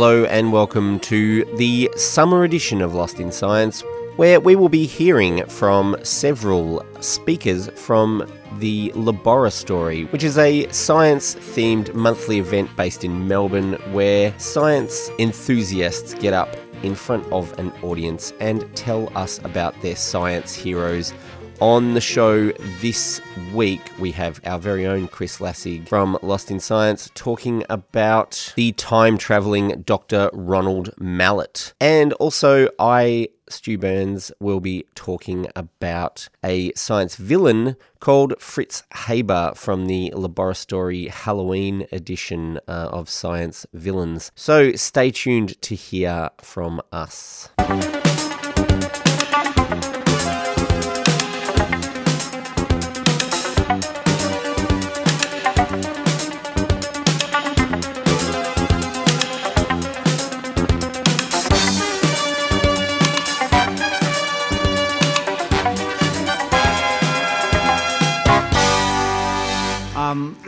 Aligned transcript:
Hello 0.00 0.26
and 0.26 0.52
welcome 0.52 1.00
to 1.00 1.44
the 1.56 1.90
summer 1.96 2.44
edition 2.44 2.82
of 2.82 2.94
Lost 2.94 3.18
in 3.18 3.32
Science, 3.32 3.82
where 4.14 4.38
we 4.38 4.54
will 4.54 4.68
be 4.68 4.86
hearing 4.86 5.44
from 5.46 5.96
several 6.04 6.86
speakers 7.00 7.68
from 7.70 8.24
the 8.58 8.92
Laboratory, 8.94 10.04
which 10.04 10.22
is 10.22 10.38
a 10.38 10.70
science 10.70 11.34
themed 11.34 11.92
monthly 11.94 12.38
event 12.38 12.70
based 12.76 13.02
in 13.02 13.26
Melbourne 13.26 13.72
where 13.90 14.32
science 14.38 15.10
enthusiasts 15.18 16.14
get 16.14 16.32
up 16.32 16.56
in 16.84 16.94
front 16.94 17.26
of 17.32 17.58
an 17.58 17.72
audience 17.82 18.32
and 18.38 18.72
tell 18.76 19.10
us 19.18 19.38
about 19.38 19.74
their 19.82 19.96
science 19.96 20.54
heroes 20.54 21.12
on 21.60 21.94
the 21.94 22.00
show 22.00 22.52
this 22.80 23.20
week, 23.52 23.80
we 23.98 24.12
have 24.12 24.40
our 24.44 24.58
very 24.58 24.86
own 24.86 25.08
Chris 25.08 25.38
Lassig 25.38 25.88
from 25.88 26.18
Lost 26.22 26.50
in 26.50 26.60
Science 26.60 27.10
talking 27.14 27.64
about 27.68 28.52
the 28.56 28.72
time 28.72 29.18
traveling 29.18 29.82
Dr. 29.82 30.30
Ronald 30.32 30.90
Mallett. 30.98 31.72
And 31.80 32.12
also, 32.14 32.68
I, 32.78 33.28
Stu 33.48 33.78
Burns, 33.78 34.30
will 34.40 34.60
be 34.60 34.86
talking 34.94 35.48
about 35.56 36.28
a 36.44 36.72
science 36.74 37.16
villain 37.16 37.76
called 38.00 38.34
Fritz 38.40 38.84
Haber 39.06 39.52
from 39.56 39.86
the 39.86 40.12
Laboratory 40.14 41.08
Halloween 41.08 41.86
edition 41.90 42.60
uh, 42.68 42.88
of 42.92 43.08
Science 43.08 43.66
Villains. 43.72 44.30
So 44.34 44.72
stay 44.72 45.10
tuned 45.10 45.60
to 45.62 45.74
hear 45.74 46.30
from 46.40 46.80
us. 46.92 47.50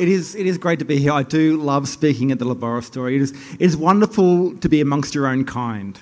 It 0.01 0.09
is 0.09 0.35
it 0.35 0.47
is 0.47 0.57
great 0.57 0.79
to 0.79 0.87
be 0.87 0.99
here. 0.99 1.13
I 1.13 1.23
do 1.23 1.61
love 1.61 1.87
speaking 1.87 2.33
at 2.33 2.39
the 2.39 2.47
laboratory. 2.47 3.17
It 3.17 3.21
is 3.21 3.33
it 3.33 3.61
is 3.61 3.77
wonderful 3.77 4.57
to 4.57 4.69
be 4.69 4.81
amongst 4.81 5.15
your 5.15 5.27
own 5.27 5.45
kind, 5.45 5.99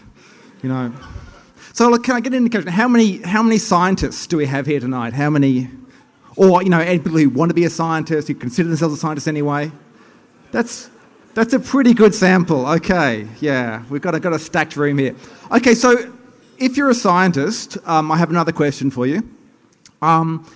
you 0.63 0.69
know. 0.69 0.93
So, 1.73 1.91
look, 1.91 2.05
can 2.05 2.15
I 2.15 2.21
get 2.21 2.33
an 2.33 2.39
indication? 2.39 2.69
How 2.69 2.87
many 2.87 3.19
how 3.23 3.43
many 3.43 3.59
scientists 3.59 4.29
do 4.29 4.37
we 4.37 4.47
have 4.47 4.67
here 4.67 4.79
tonight? 4.79 5.15
How 5.15 5.31
many, 5.31 5.69
or 6.37 6.63
you 6.63 6.71
know, 6.71 6.85
people 6.85 7.19
who 7.19 7.29
want 7.29 7.51
to 7.51 7.55
be 7.55 7.65
a 7.65 7.71
scientist, 7.71 8.29
who 8.29 8.35
consider 8.35 8.69
themselves 8.69 8.95
a 8.95 8.99
scientist 8.99 9.27
anyway? 9.27 9.73
That's 10.53 10.91
that's 11.35 11.53
a 11.53 11.59
pretty 11.59 11.93
good 11.93 12.15
sample. 12.15 12.67
Okay, 12.67 13.27
yeah, 13.41 13.83
we've 13.91 14.03
got 14.03 14.15
a, 14.15 14.21
got 14.21 14.33
a 14.33 14.39
stacked 14.39 14.77
room 14.77 14.99
here. 14.99 15.17
Okay, 15.51 15.75
so 15.75 16.13
if 16.59 16.77
you're 16.77 16.91
a 16.91 16.95
scientist, 16.95 17.79
um, 17.85 18.13
I 18.13 18.17
have 18.17 18.31
another 18.31 18.53
question 18.53 18.93
for 18.93 19.07
you. 19.07 19.29
Um, 20.01 20.49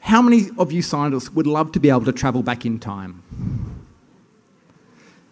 how 0.00 0.22
many 0.22 0.48
of 0.58 0.72
you 0.72 0.82
scientists 0.82 1.30
would 1.32 1.46
love 1.46 1.72
to 1.72 1.80
be 1.80 1.90
able 1.90 2.04
to 2.04 2.12
travel 2.12 2.42
back 2.42 2.64
in 2.64 2.78
time? 2.78 3.22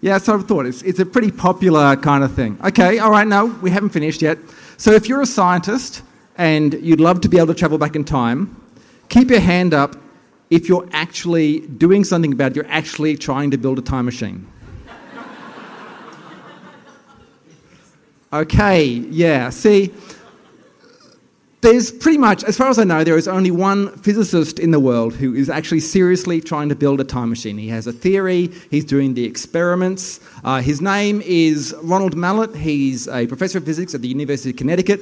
Yeah, 0.00 0.18
so 0.18 0.38
I 0.38 0.42
thought 0.42 0.66
it's, 0.66 0.82
it's 0.82 0.98
a 0.98 1.06
pretty 1.06 1.30
popular 1.30 1.96
kind 1.96 2.22
of 2.22 2.34
thing. 2.34 2.58
Okay, 2.62 2.98
all 2.98 3.10
right, 3.10 3.26
no, 3.26 3.46
we 3.46 3.70
haven't 3.70 3.90
finished 3.90 4.22
yet. 4.22 4.38
So 4.76 4.92
if 4.92 5.08
you're 5.08 5.22
a 5.22 5.26
scientist 5.26 6.02
and 6.36 6.74
you'd 6.74 7.00
love 7.00 7.20
to 7.22 7.28
be 7.28 7.38
able 7.38 7.48
to 7.48 7.54
travel 7.54 7.78
back 7.78 7.96
in 7.96 8.04
time, 8.04 8.60
keep 9.08 9.30
your 9.30 9.40
hand 9.40 9.72
up 9.72 9.96
if 10.50 10.68
you're 10.68 10.88
actually 10.92 11.60
doing 11.60 12.04
something 12.04 12.32
about 12.32 12.52
it, 12.52 12.56
you're 12.56 12.68
actually 12.68 13.16
trying 13.16 13.50
to 13.50 13.58
build 13.58 13.78
a 13.78 13.82
time 13.82 14.04
machine. 14.04 14.46
Okay, 18.32 18.84
yeah, 18.84 19.48
see, 19.50 19.94
there's 21.66 21.90
pretty 21.90 22.18
much, 22.18 22.44
as 22.44 22.56
far 22.56 22.68
as 22.68 22.78
I 22.78 22.84
know, 22.84 23.02
there 23.02 23.18
is 23.18 23.26
only 23.26 23.50
one 23.50 23.90
physicist 23.98 24.60
in 24.60 24.70
the 24.70 24.78
world 24.78 25.14
who 25.14 25.34
is 25.34 25.50
actually 25.50 25.80
seriously 25.80 26.40
trying 26.40 26.68
to 26.68 26.76
build 26.76 27.00
a 27.00 27.04
time 27.04 27.28
machine. 27.28 27.58
He 27.58 27.66
has 27.70 27.88
a 27.88 27.92
theory, 27.92 28.52
he's 28.70 28.84
doing 28.84 29.14
the 29.14 29.24
experiments. 29.24 30.20
Uh, 30.44 30.62
his 30.62 30.80
name 30.80 31.22
is 31.22 31.74
Ronald 31.82 32.14
Mallett. 32.14 32.54
He's 32.54 33.08
a 33.08 33.26
professor 33.26 33.58
of 33.58 33.64
physics 33.64 33.96
at 33.96 34.00
the 34.00 34.06
University 34.06 34.50
of 34.50 34.56
Connecticut. 34.56 35.00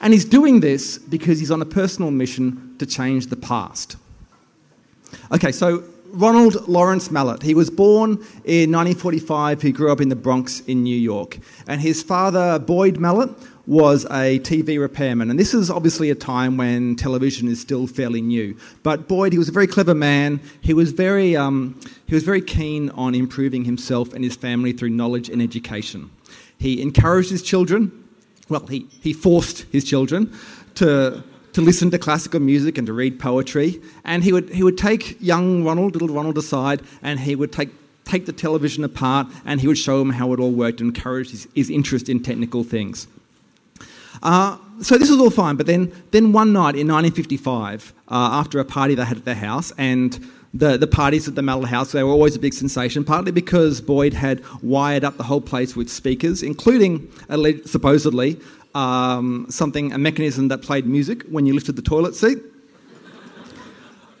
And 0.00 0.14
he's 0.14 0.24
doing 0.24 0.60
this 0.60 0.96
because 0.96 1.38
he's 1.38 1.50
on 1.50 1.60
a 1.60 1.66
personal 1.66 2.10
mission 2.10 2.76
to 2.78 2.86
change 2.86 3.26
the 3.26 3.36
past. 3.36 3.96
Okay, 5.32 5.52
so 5.52 5.84
Ronald 6.12 6.66
Lawrence 6.66 7.10
Mallett. 7.10 7.42
He 7.42 7.54
was 7.54 7.68
born 7.68 8.12
in 8.44 8.72
1945. 8.72 9.60
He 9.60 9.70
grew 9.70 9.92
up 9.92 10.00
in 10.00 10.08
the 10.08 10.16
Bronx 10.16 10.60
in 10.60 10.82
New 10.82 10.96
York. 10.96 11.38
And 11.66 11.78
his 11.78 12.02
father, 12.02 12.58
Boyd 12.58 12.96
Mallett, 12.98 13.30
was 13.66 14.04
a 14.06 14.38
TV 14.40 14.78
repairman. 14.78 15.30
And 15.30 15.38
this 15.38 15.52
is 15.52 15.70
obviously 15.70 16.10
a 16.10 16.14
time 16.14 16.56
when 16.56 16.94
television 16.94 17.48
is 17.48 17.60
still 17.60 17.86
fairly 17.86 18.20
new. 18.20 18.56
But 18.82 19.08
Boyd, 19.08 19.32
he 19.32 19.38
was 19.38 19.48
a 19.48 19.52
very 19.52 19.66
clever 19.66 19.94
man. 19.94 20.40
He 20.60 20.72
was 20.72 20.92
very, 20.92 21.36
um, 21.36 21.78
he 22.06 22.14
was 22.14 22.22
very 22.22 22.40
keen 22.40 22.90
on 22.90 23.14
improving 23.14 23.64
himself 23.64 24.12
and 24.14 24.22
his 24.22 24.36
family 24.36 24.72
through 24.72 24.90
knowledge 24.90 25.28
and 25.28 25.42
education. 25.42 26.10
He 26.58 26.80
encouraged 26.80 27.30
his 27.30 27.42
children, 27.42 28.04
well, 28.48 28.66
he, 28.66 28.86
he 29.00 29.12
forced 29.12 29.62
his 29.72 29.84
children 29.84 30.32
to, 30.76 31.24
to 31.52 31.60
listen 31.60 31.90
to 31.90 31.98
classical 31.98 32.40
music 32.40 32.78
and 32.78 32.86
to 32.86 32.92
read 32.92 33.18
poetry. 33.18 33.82
And 34.04 34.22
he 34.22 34.32
would, 34.32 34.50
he 34.50 34.62
would 34.62 34.78
take 34.78 35.20
young 35.20 35.64
Ronald, 35.64 35.94
little 35.94 36.14
Ronald, 36.14 36.38
aside, 36.38 36.82
and 37.02 37.18
he 37.18 37.34
would 37.34 37.52
take 37.52 37.70
take 38.04 38.24
the 38.24 38.32
television 38.32 38.84
apart 38.84 39.26
and 39.44 39.60
he 39.60 39.66
would 39.66 39.76
show 39.76 40.00
him 40.00 40.10
how 40.10 40.32
it 40.32 40.38
all 40.38 40.52
worked 40.52 40.80
and 40.80 40.94
encourage 40.94 41.32
his, 41.32 41.48
his 41.56 41.68
interest 41.68 42.08
in 42.08 42.22
technical 42.22 42.62
things. 42.62 43.08
Uh, 44.22 44.58
so 44.80 44.98
this 44.98 45.10
was 45.10 45.18
all 45.18 45.30
fine, 45.30 45.56
but 45.56 45.66
then, 45.66 45.92
then 46.10 46.32
one 46.32 46.52
night 46.52 46.76
in 46.76 46.86
1955, 46.88 47.94
uh, 48.08 48.14
after 48.14 48.58
a 48.60 48.64
party 48.64 48.94
they 48.94 49.04
had 49.04 49.16
at 49.16 49.24
their 49.24 49.34
house, 49.34 49.72
and 49.78 50.26
the, 50.52 50.76
the 50.76 50.86
parties 50.86 51.28
at 51.28 51.34
the 51.34 51.42
Mallett 51.42 51.68
House, 51.68 51.92
they 51.92 52.02
were 52.02 52.10
always 52.10 52.36
a 52.36 52.38
big 52.38 52.54
sensation, 52.54 53.04
partly 53.04 53.32
because 53.32 53.80
Boyd 53.80 54.14
had 54.14 54.42
wired 54.62 55.04
up 55.04 55.16
the 55.16 55.22
whole 55.22 55.40
place 55.40 55.76
with 55.76 55.88
speakers, 55.90 56.42
including, 56.42 57.10
supposedly, 57.64 58.40
um, 58.74 59.46
something, 59.48 59.92
a 59.92 59.98
mechanism 59.98 60.48
that 60.48 60.62
played 60.62 60.86
music 60.86 61.22
when 61.24 61.46
you 61.46 61.54
lifted 61.54 61.76
the 61.76 61.82
toilet 61.82 62.14
seat. 62.14 62.38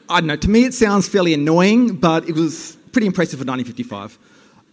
I 0.08 0.20
don't 0.20 0.28
know, 0.28 0.36
to 0.36 0.50
me 0.50 0.64
it 0.64 0.72
sounds 0.74 1.08
fairly 1.08 1.34
annoying, 1.34 1.96
but 1.96 2.28
it 2.28 2.34
was 2.34 2.76
pretty 2.92 3.06
impressive 3.06 3.38
for 3.40 3.44
1955. 3.44 4.18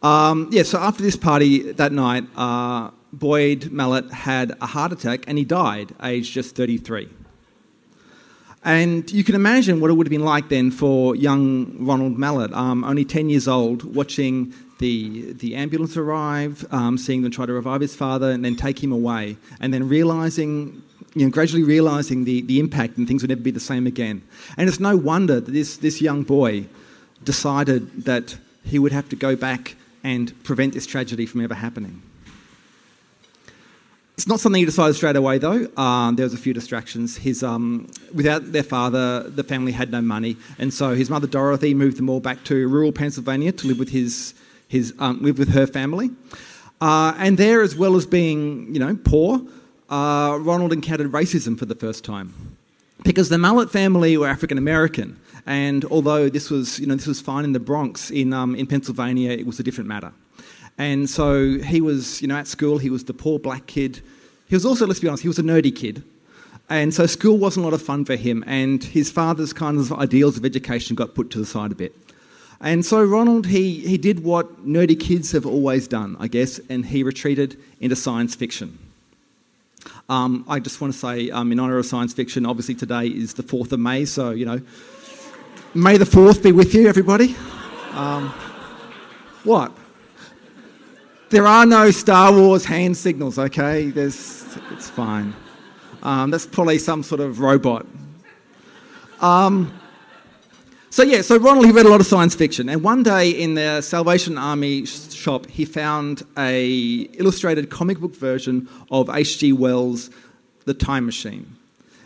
Um, 0.03 0.49
yeah, 0.51 0.63
so 0.63 0.79
after 0.79 1.01
this 1.01 1.15
party 1.15 1.71
that 1.73 1.91
night, 1.91 2.25
uh, 2.35 2.91
Boyd 3.13 3.71
Mallett 3.71 4.11
had 4.11 4.57
a 4.59 4.65
heart 4.65 4.91
attack 4.91 5.25
and 5.27 5.37
he 5.37 5.45
died, 5.45 5.93
aged 6.01 6.33
just 6.33 6.55
33. 6.55 7.07
And 8.65 9.09
you 9.11 9.23
can 9.23 9.35
imagine 9.35 9.79
what 9.79 9.91
it 9.91 9.93
would 9.93 10.07
have 10.07 10.11
been 10.11 10.25
like 10.25 10.49
then 10.49 10.71
for 10.71 11.15
young 11.15 11.85
Ronald 11.85 12.17
Mallett, 12.17 12.51
um, 12.53 12.83
only 12.83 13.05
10 13.05 13.29
years 13.29 13.47
old, 13.47 13.83
watching 13.95 14.53
the, 14.79 15.33
the 15.33 15.55
ambulance 15.55 15.95
arrive, 15.95 16.65
um, 16.71 16.97
seeing 16.97 17.21
them 17.21 17.31
try 17.31 17.45
to 17.45 17.53
revive 17.53 17.81
his 17.81 17.95
father 17.95 18.31
and 18.31 18.43
then 18.43 18.55
take 18.55 18.81
him 18.81 18.91
away, 18.91 19.37
and 19.59 19.73
then 19.73 19.87
realizing, 19.87 20.81
you 21.13 21.25
know, 21.25 21.29
gradually 21.29 21.63
realizing 21.63 22.23
the, 22.23 22.41
the 22.41 22.59
impact 22.59 22.97
and 22.97 23.07
things 23.07 23.21
would 23.21 23.29
never 23.29 23.41
be 23.41 23.51
the 23.51 23.59
same 23.59 23.85
again. 23.85 24.23
And 24.57 24.69
it's 24.69 24.79
no 24.79 24.95
wonder 24.95 25.39
that 25.41 25.51
this, 25.51 25.77
this 25.77 26.01
young 26.01 26.23
boy 26.23 26.65
decided 27.23 28.05
that 28.05 28.37
he 28.63 28.79
would 28.79 28.93
have 28.93 29.09
to 29.09 29.15
go 29.17 29.35
back 29.35 29.75
and 30.05 30.41
prevent 30.43 30.73
this 30.73 30.85
tragedy 30.85 31.25
from 31.25 31.41
ever 31.41 31.53
happening. 31.53 32.01
It's 34.23 34.29
not 34.29 34.39
something 34.39 34.61
he 34.61 34.65
decided 34.65 34.95
straight 34.95 35.17
away, 35.17 35.37
though. 35.37 35.67
Um, 35.75 36.15
there 36.15 36.23
was 36.23 36.33
a 36.33 36.37
few 36.37 36.53
distractions. 36.53 37.17
His, 37.17 37.43
um, 37.43 37.89
without 38.13 38.53
their 38.53 38.63
father, 38.63 39.23
the 39.23 39.43
family 39.43 39.73
had 39.73 39.91
no 39.91 40.01
money, 40.01 40.37
and 40.57 40.73
so 40.73 40.95
his 40.95 41.09
mother 41.09 41.27
Dorothy 41.27 41.73
moved 41.73 41.97
them 41.97 42.09
all 42.09 42.21
back 42.21 42.41
to 42.45 42.69
rural 42.69 42.93
Pennsylvania 42.93 43.51
to 43.51 43.67
live 43.67 43.79
with 43.79 43.89
his, 43.89 44.33
his 44.69 44.93
um, 44.97 45.21
live 45.21 45.37
with 45.37 45.49
her 45.49 45.67
family. 45.67 46.09
Uh, 46.79 47.13
and 47.17 47.37
there, 47.37 47.61
as 47.61 47.75
well 47.75 47.97
as 47.97 48.05
being, 48.05 48.73
you 48.73 48.79
know, 48.79 48.97
poor, 49.03 49.41
uh, 49.89 50.37
Ronald 50.39 50.71
encountered 50.71 51.11
racism 51.11 51.59
for 51.59 51.65
the 51.65 51.75
first 51.75 52.05
time, 52.05 52.55
because 53.03 53.27
the 53.27 53.37
Mallett 53.37 53.71
family 53.71 54.15
were 54.15 54.29
African 54.29 54.57
American, 54.57 55.19
and 55.45 55.83
although 55.91 56.29
this 56.29 56.49
was, 56.49 56.79
you 56.79 56.87
know, 56.87 56.95
this 56.95 57.07
was 57.07 57.19
fine 57.19 57.43
in 57.43 57.51
the 57.51 57.59
Bronx, 57.59 58.09
in 58.09 58.31
um, 58.31 58.55
in 58.55 58.67
Pennsylvania, 58.67 59.31
it 59.31 59.45
was 59.45 59.59
a 59.59 59.63
different 59.63 59.89
matter. 59.89 60.13
And 60.77 61.09
so 61.09 61.59
he 61.59 61.81
was, 61.81 62.21
you 62.21 62.27
know, 62.27 62.35
at 62.35 62.47
school, 62.47 62.77
he 62.77 62.89
was 62.89 63.03
the 63.03 63.13
poor 63.13 63.39
black 63.39 63.67
kid. 63.67 64.01
He 64.47 64.55
was 64.55 64.65
also, 64.65 64.87
let's 64.87 64.99
be 64.99 65.07
honest, 65.07 65.21
he 65.23 65.27
was 65.27 65.39
a 65.39 65.43
nerdy 65.43 65.75
kid. 65.75 66.03
And 66.69 66.93
so 66.93 67.05
school 67.05 67.37
wasn't 67.37 67.65
a 67.65 67.69
lot 67.69 67.73
of 67.73 67.81
fun 67.81 68.05
for 68.05 68.15
him, 68.15 68.43
and 68.47 68.83
his 68.83 69.11
father's 69.11 69.53
kind 69.53 69.77
of 69.77 69.91
ideals 69.91 70.37
of 70.37 70.45
education 70.45 70.95
got 70.95 71.13
put 71.13 71.29
to 71.31 71.37
the 71.39 71.45
side 71.45 71.71
a 71.71 71.75
bit. 71.75 71.95
And 72.61 72.85
so 72.85 73.03
Ronald, 73.03 73.47
he, 73.47 73.79
he 73.81 73.97
did 73.97 74.23
what 74.23 74.65
nerdy 74.65 74.97
kids 74.97 75.33
have 75.33 75.45
always 75.45 75.87
done, 75.87 76.15
I 76.19 76.27
guess, 76.27 76.59
and 76.69 76.85
he 76.85 77.03
retreated 77.03 77.59
into 77.81 77.95
science 77.95 78.35
fiction. 78.35 78.79
Um, 80.07 80.45
I 80.47 80.59
just 80.59 80.79
want 80.79 80.93
to 80.93 80.99
say, 80.99 81.29
um, 81.29 81.51
in 81.51 81.59
honour 81.59 81.77
of 81.77 81.85
science 81.85 82.13
fiction, 82.13 82.45
obviously 82.45 82.75
today 82.75 83.07
is 83.07 83.33
the 83.33 83.43
4th 83.43 83.73
of 83.73 83.79
May, 83.79 84.05
so, 84.05 84.31
you 84.31 84.45
know, 84.45 84.61
May 85.75 85.97
the 85.97 86.05
4th 86.05 86.43
be 86.43 86.51
with 86.51 86.75
you, 86.75 86.87
everybody. 86.87 87.35
Um, 87.93 88.29
what? 89.43 89.71
There 91.33 91.47
are 91.47 91.65
no 91.65 91.89
Star 91.89 92.31
Wars 92.31 92.63
hand 92.63 92.95
signals, 92.95 93.39
okay? 93.39 93.89
There's, 93.89 94.45
it's 94.69 94.87
fine. 94.87 95.33
Um, 96.03 96.29
that's 96.29 96.45
probably 96.45 96.77
some 96.77 97.01
sort 97.01 97.21
of 97.21 97.39
robot. 97.39 97.87
Um, 99.19 99.73
so 100.91 101.01
yeah, 101.01 101.21
so 101.23 101.37
Ronald 101.37 101.65
he 101.65 101.71
read 101.71 101.87
a 101.87 101.89
lot 101.89 102.01
of 102.01 102.05
science 102.05 102.35
fiction, 102.35 102.69
and 102.69 102.83
one 102.83 103.01
day 103.01 103.31
in 103.31 103.55
the 103.55 103.81
Salvation 103.81 104.37
Army 104.37 104.85
shop 104.85 105.47
he 105.47 105.65
found 105.65 106.21
a 106.37 107.09
illustrated 107.17 107.71
comic 107.71 107.99
book 107.99 108.15
version 108.15 108.69
of 108.91 109.09
H.G. 109.09 109.53
Wells' 109.53 110.11
The 110.65 110.75
Time 110.75 111.07
Machine, 111.07 111.55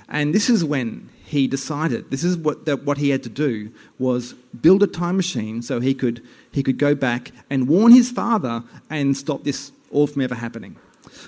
and 0.08 0.34
this 0.34 0.50
is 0.50 0.64
when 0.64 1.10
he 1.28 1.46
decided 1.46 2.10
this 2.10 2.24
is 2.24 2.38
what 2.38 2.66
that 2.66 2.84
what 2.84 2.98
he 2.98 3.10
had 3.10 3.22
to 3.22 3.30
do 3.30 3.70
was 4.00 4.34
build 4.62 4.82
a 4.82 4.88
time 4.88 5.18
machine 5.18 5.62
so 5.62 5.82
he 5.82 5.94
could 5.94 6.24
he 6.54 6.64
could 6.64 6.78
go 6.78 6.96
back 6.96 7.32
and 7.50 7.68
warn 7.68 7.92
his 7.92 8.10
father 8.10 8.64
and 8.90 9.18
stop 9.18 9.44
this 9.44 9.74
all 9.92 10.08
from 10.08 10.22
ever 10.22 10.36
happening. 10.36 10.78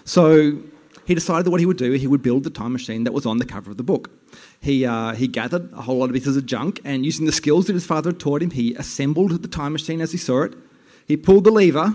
So 0.05 0.57
he 1.05 1.15
decided 1.15 1.45
that 1.45 1.51
what 1.51 1.59
he 1.59 1.65
would 1.65 1.77
do, 1.77 1.91
he 1.93 2.07
would 2.07 2.21
build 2.21 2.45
the 2.45 2.49
time 2.49 2.71
machine 2.71 3.03
that 3.03 3.11
was 3.11 3.25
on 3.25 3.39
the 3.39 3.45
cover 3.45 3.71
of 3.71 3.77
the 3.77 3.83
book. 3.83 4.09
He, 4.61 4.85
uh, 4.85 5.13
he 5.15 5.27
gathered 5.27 5.73
a 5.73 5.81
whole 5.81 5.97
lot 5.97 6.09
of 6.09 6.13
pieces 6.13 6.37
of 6.37 6.45
junk, 6.45 6.79
and 6.85 7.05
using 7.05 7.25
the 7.25 7.31
skills 7.31 7.65
that 7.67 7.73
his 7.73 7.85
father 7.85 8.11
had 8.11 8.19
taught 8.19 8.41
him, 8.43 8.51
he 8.51 8.75
assembled 8.75 9.31
the 9.41 9.47
time 9.47 9.73
machine 9.73 10.01
as 10.01 10.11
he 10.11 10.17
saw 10.17 10.43
it. 10.43 10.53
He 11.07 11.17
pulled 11.17 11.45
the 11.45 11.51
lever. 11.51 11.93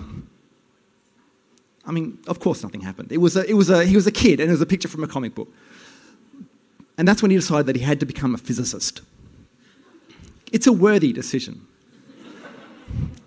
I 1.85 1.91
mean, 1.91 2.19
of 2.27 2.39
course, 2.39 2.61
nothing 2.61 2.81
happened. 2.81 3.11
It 3.11 3.19
was 3.19 3.37
a, 3.37 3.49
it 3.49 3.53
was 3.53 3.69
a, 3.69 3.85
he 3.85 3.95
was 3.95 4.05
a 4.05 4.11
kid, 4.11 4.39
and 4.39 4.49
it 4.49 4.53
was 4.53 4.61
a 4.61 4.65
picture 4.65 4.89
from 4.89 5.03
a 5.03 5.07
comic 5.07 5.33
book. 5.33 5.47
And 6.97 7.07
that's 7.07 7.21
when 7.21 7.31
he 7.31 7.37
decided 7.37 7.65
that 7.67 7.75
he 7.75 7.83
had 7.83 7.99
to 7.99 8.05
become 8.05 8.33
a 8.33 8.37
physicist. 8.37 9.01
It's 10.51 10.67
a 10.67 10.73
worthy 10.73 11.11
decision. 11.11 11.67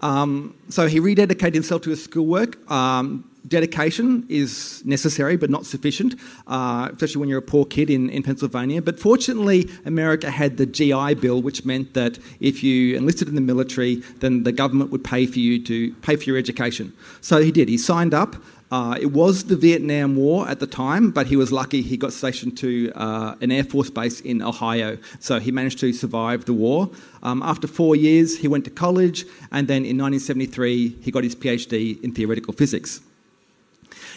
Um, 0.01 0.57
so 0.69 0.87
he 0.87 1.01
rededicated 1.01 1.55
himself 1.55 1.83
to 1.83 1.91
his 1.91 2.03
schoolwork. 2.03 2.71
Um, 2.71 3.29
dedication 3.47 4.25
is 4.29 4.83
necessary 4.85 5.37
but 5.37 5.51
not 5.51 5.67
sufficient, 5.67 6.15
uh, 6.47 6.89
especially 6.93 7.21
when 7.21 7.29
you're 7.29 7.39
a 7.39 7.43
poor 7.43 7.65
kid 7.65 7.91
in, 7.91 8.11
in 8.11 8.23
Pennsylvania. 8.23 8.81
But 8.83 9.01
fortunately, 9.01 9.69
America 9.85 10.31
had 10.31 10.57
the 10.57 10.67
GI 10.67 11.15
Bill, 11.15 11.43
which 11.43 11.65
meant 11.65 11.95
that 11.95 12.19
if 12.41 12.63
you 12.63 12.97
enlisted 12.97 13.29
in 13.29 13.35
the 13.35 13.41
military, 13.41 13.97
then 14.21 14.45
the 14.45 14.53
government 14.53 14.91
would 14.91 15.03
pay 15.03 15.27
for 15.27 15.39
you 15.39 15.63
to 15.65 15.93
pay 15.97 16.17
for 16.17 16.25
your 16.25 16.37
education. 16.37 16.93
So 17.21 17.41
he 17.43 17.51
did. 17.51 17.69
He 17.69 17.79
signed 17.79 18.15
up. 18.15 18.37
Uh, 18.71 18.99
it 19.01 19.13
was 19.13 19.45
the 19.45 19.57
Vietnam 19.57 20.15
War 20.15 20.47
at 20.47 20.61
the 20.61 20.67
time, 20.67 21.11
but 21.11 21.27
he 21.27 21.37
was 21.37 21.51
lucky 21.51 21.81
he 21.81 21.97
got 21.97 22.13
stationed 22.13 22.59
to 22.59 22.93
uh, 22.95 23.35
an 23.41 23.51
Air 23.51 23.65
Force 23.65 23.89
base 23.89 24.21
in 24.21 24.43
Ohio. 24.43 24.99
So 25.21 25.41
he 25.41 25.51
managed 25.51 25.79
to 25.81 25.93
survive 25.93 26.45
the 26.45 26.53
war. 26.53 26.91
Um, 27.23 27.43
after 27.43 27.67
four 27.67 27.97
years, 27.97 28.39
he 28.39 28.49
went 28.49 28.65
to 28.67 28.71
college, 28.71 29.25
and 29.53 29.69
then 29.69 29.87
in 29.87 29.97
1973, 29.97 30.99
he 31.01 31.11
got 31.11 31.25
his 31.25 31.35
PhD 31.35 32.03
in 32.03 32.13
theoretical 32.13 32.53
physics. 32.53 33.01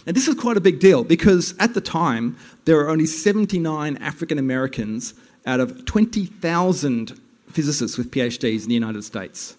Now, 0.06 0.13
this 0.13 0.27
is 0.27 0.36
quite 0.36 0.57
a 0.57 0.62
big 0.62 0.80
deal 0.80 1.04
because 1.04 1.54
at 1.59 1.74
the 1.74 1.81
time, 1.81 2.36
there 2.65 2.75
were 2.75 2.89
only 2.89 3.06
79 3.06 3.97
African 3.97 4.38
Americans 4.38 5.13
out 5.45 5.59
of 5.59 5.86
20,000 5.86 7.19
physicists 7.51 7.97
with 7.97 8.12
PhDs 8.12 8.63
in 8.63 8.68
the 8.68 8.74
United 8.74 9.04
States. 9.04 9.56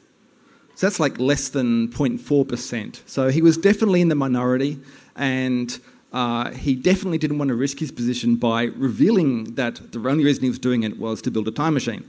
So 0.74 0.86
that's 0.86 0.98
like 0.98 1.18
less 1.18 1.48
than 1.48 1.88
0.4%. 1.88 3.00
So 3.06 3.28
he 3.28 3.42
was 3.42 3.56
definitely 3.56 4.00
in 4.00 4.08
the 4.08 4.14
minority, 4.14 4.78
and 5.16 5.78
uh, 6.12 6.50
he 6.50 6.74
definitely 6.74 7.18
didn't 7.18 7.38
want 7.38 7.48
to 7.48 7.54
risk 7.54 7.78
his 7.78 7.92
position 7.92 8.36
by 8.36 8.64
revealing 8.64 9.54
that 9.54 9.92
the 9.92 9.98
only 9.98 10.24
reason 10.24 10.42
he 10.42 10.48
was 10.48 10.58
doing 10.58 10.82
it 10.82 10.98
was 10.98 11.22
to 11.22 11.30
build 11.30 11.48
a 11.48 11.50
time 11.50 11.74
machine. 11.74 12.08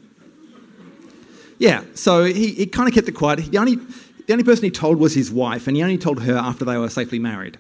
Yeah, 1.59 1.83
so 1.93 2.25
he, 2.25 2.51
he 2.51 2.65
kind 2.65 2.89
of 2.89 2.95
kept 2.95 3.07
it 3.07 3.13
quiet. 3.13 3.51
The 3.51 3.57
only, 3.57 3.75
the 3.75 4.33
only 4.33 4.43
person 4.43 4.63
he 4.65 4.71
told 4.71 4.97
was 4.97 5.13
his 5.13 5.31
wife, 5.31 5.67
and 5.67 5.77
he 5.77 5.83
only 5.83 5.97
told 5.97 6.23
her 6.23 6.35
after 6.35 6.65
they 6.65 6.77
were 6.77 6.89
safely 6.89 7.19
married. 7.19 7.57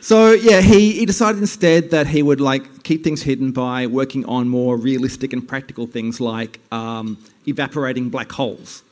So 0.00 0.32
yeah, 0.32 0.62
he, 0.62 0.92
he 0.92 1.04
decided 1.04 1.40
instead 1.40 1.90
that 1.90 2.06
he 2.06 2.22
would 2.22 2.40
like 2.40 2.84
keep 2.84 3.04
things 3.04 3.22
hidden 3.22 3.52
by 3.52 3.86
working 3.86 4.24
on 4.24 4.48
more 4.48 4.78
realistic 4.78 5.34
and 5.34 5.46
practical 5.46 5.86
things 5.86 6.20
like 6.20 6.58
um, 6.72 7.18
evaporating 7.46 8.08
black 8.08 8.32
holes. 8.32 8.82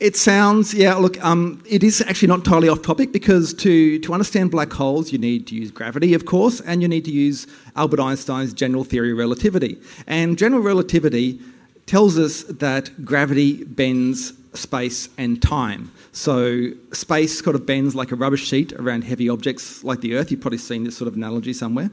It 0.00 0.16
sounds, 0.16 0.74
yeah, 0.74 0.94
look, 0.94 1.24
um, 1.24 1.62
it 1.64 1.84
is 1.84 2.00
actually 2.00 2.26
not 2.26 2.38
entirely 2.38 2.68
off 2.68 2.82
topic 2.82 3.12
because 3.12 3.54
to, 3.54 4.00
to 4.00 4.12
understand 4.12 4.50
black 4.50 4.72
holes, 4.72 5.12
you 5.12 5.18
need 5.18 5.46
to 5.46 5.54
use 5.54 5.70
gravity, 5.70 6.12
of 6.14 6.26
course, 6.26 6.60
and 6.60 6.82
you 6.82 6.88
need 6.88 7.04
to 7.04 7.12
use 7.12 7.46
Albert 7.76 8.00
Einstein's 8.00 8.52
general 8.52 8.82
theory 8.82 9.12
of 9.12 9.18
relativity. 9.18 9.80
And 10.08 10.36
general 10.36 10.60
relativity 10.60 11.38
tells 11.86 12.18
us 12.18 12.42
that 12.44 13.04
gravity 13.04 13.62
bends 13.62 14.32
space 14.54 15.08
and 15.16 15.40
time. 15.40 15.90
So 16.12 16.70
space 16.92 17.42
sort 17.42 17.56
of 17.56 17.64
bends 17.64 17.94
like 17.94 18.12
a 18.12 18.16
rubber 18.16 18.36
sheet 18.36 18.72
around 18.74 19.04
heavy 19.04 19.28
objects 19.28 19.82
like 19.82 20.00
the 20.00 20.14
Earth. 20.14 20.30
You've 20.30 20.40
probably 20.40 20.58
seen 20.58 20.84
this 20.84 20.96
sort 20.96 21.08
of 21.08 21.14
analogy 21.14 21.52
somewhere. 21.52 21.90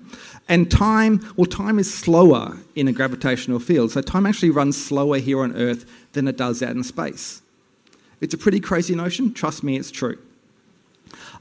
And 0.47 0.69
time, 0.69 1.25
well, 1.37 1.45
time 1.45 1.79
is 1.79 1.93
slower 1.93 2.57
in 2.75 2.87
a 2.87 2.91
gravitational 2.91 3.59
field. 3.59 3.91
So 3.91 4.01
time 4.01 4.25
actually 4.25 4.49
runs 4.49 4.83
slower 4.83 5.19
here 5.19 5.41
on 5.41 5.55
Earth 5.55 5.89
than 6.13 6.27
it 6.27 6.37
does 6.37 6.61
out 6.61 6.71
in 6.71 6.83
space. 6.83 7.41
It's 8.21 8.33
a 8.33 8.37
pretty 8.37 8.59
crazy 8.59 8.95
notion. 8.95 9.33
Trust 9.33 9.63
me, 9.63 9.77
it's 9.77 9.91
true. 9.91 10.17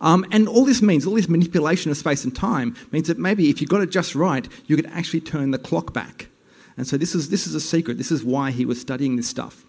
Um, 0.01 0.25
and 0.31 0.49
all 0.49 0.65
this 0.65 0.81
means, 0.81 1.07
all 1.07 1.15
this 1.15 1.29
manipulation 1.29 1.91
of 1.91 1.97
space 1.97 2.23
and 2.23 2.35
time, 2.35 2.77
means 2.93 3.09
that 3.09 3.19
maybe 3.19 3.51
if 3.51 3.61
you 3.61 3.67
got 3.67 3.81
it 3.81 3.91
just 3.91 4.15
right, 4.15 4.47
you 4.67 4.77
could 4.77 4.87
actually 4.87 5.21
turn 5.21 5.51
the 5.51 5.59
clock 5.59 5.93
back. 5.93 6.29
And 6.77 6.87
so 6.87 6.97
this 6.97 7.17
is, 7.17 7.31
this 7.31 7.49
is 7.49 7.57
a 7.57 7.61
secret. 7.61 7.99
This 7.99 8.13
is 8.13 8.23
why 8.23 8.53
he 8.53 8.65
was 8.65 8.81
studying 8.81 9.17
this 9.17 9.29
stuff. 9.29 9.65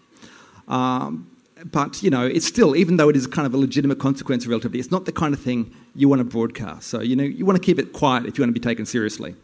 Um, 0.68 1.28
but 1.64 2.02
you 2.02 2.10
know, 2.10 2.26
it's 2.26 2.46
still, 2.46 2.74
even 2.76 2.96
though 2.96 3.08
it 3.08 3.16
is 3.16 3.26
kind 3.26 3.46
of 3.46 3.54
a 3.54 3.56
legitimate 3.56 3.98
consequence 3.98 4.44
of 4.44 4.50
relativity, 4.50 4.78
it's 4.78 4.90
not 4.90 5.04
the 5.04 5.12
kind 5.12 5.34
of 5.34 5.40
thing 5.40 5.74
you 5.94 6.08
want 6.08 6.20
to 6.20 6.24
broadcast. 6.24 6.88
So 6.88 7.00
you 7.00 7.16
know, 7.16 7.24
you 7.24 7.44
want 7.44 7.60
to 7.60 7.64
keep 7.64 7.78
it 7.78 7.92
quiet 7.92 8.26
if 8.26 8.38
you 8.38 8.42
want 8.42 8.54
to 8.54 8.60
be 8.60 8.64
taken 8.66 8.86
seriously. 8.86 9.34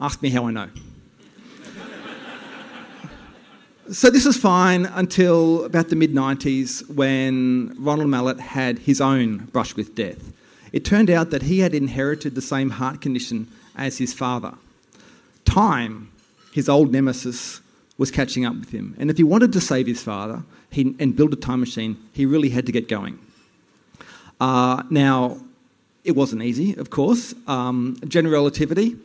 Ask 0.00 0.22
me 0.22 0.30
how 0.30 0.46
I 0.46 0.50
know. 0.50 0.68
so 3.92 4.10
this 4.10 4.26
is 4.26 4.36
fine 4.36 4.86
until 4.86 5.64
about 5.64 5.88
the 5.88 5.96
mid 5.96 6.12
90s 6.12 6.88
when 6.94 7.74
Ronald 7.78 8.08
Mallett 8.08 8.40
had 8.40 8.80
his 8.80 9.00
own 9.00 9.38
brush 9.46 9.76
with 9.76 9.94
death. 9.94 10.32
It 10.72 10.84
turned 10.84 11.10
out 11.10 11.30
that 11.30 11.42
he 11.42 11.60
had 11.60 11.74
inherited 11.74 12.34
the 12.34 12.40
same 12.40 12.70
heart 12.70 13.00
condition 13.02 13.48
as 13.76 13.98
his 13.98 14.14
father. 14.14 14.54
Time, 15.44 16.10
his 16.52 16.68
old 16.68 16.92
nemesis, 16.92 17.60
was 17.98 18.10
catching 18.10 18.46
up 18.46 18.54
with 18.54 18.70
him. 18.70 18.96
And 18.98 19.10
if 19.10 19.18
he 19.18 19.22
wanted 19.22 19.52
to 19.52 19.60
save 19.60 19.86
his 19.86 20.02
father 20.02 20.42
he, 20.72 20.94
and 20.98 21.14
build 21.14 21.32
a 21.32 21.36
time 21.36 21.60
machine, 21.60 21.96
he 22.12 22.26
really 22.26 22.48
had 22.48 22.66
to 22.66 22.72
get 22.72 22.88
going. 22.88 23.18
Uh, 24.40 24.82
now, 24.90 25.38
it 26.04 26.12
wasn't 26.12 26.42
easy, 26.42 26.74
of 26.74 26.90
course. 26.90 27.34
Um, 27.46 27.96
general 28.08 28.32
relativity. 28.32 28.96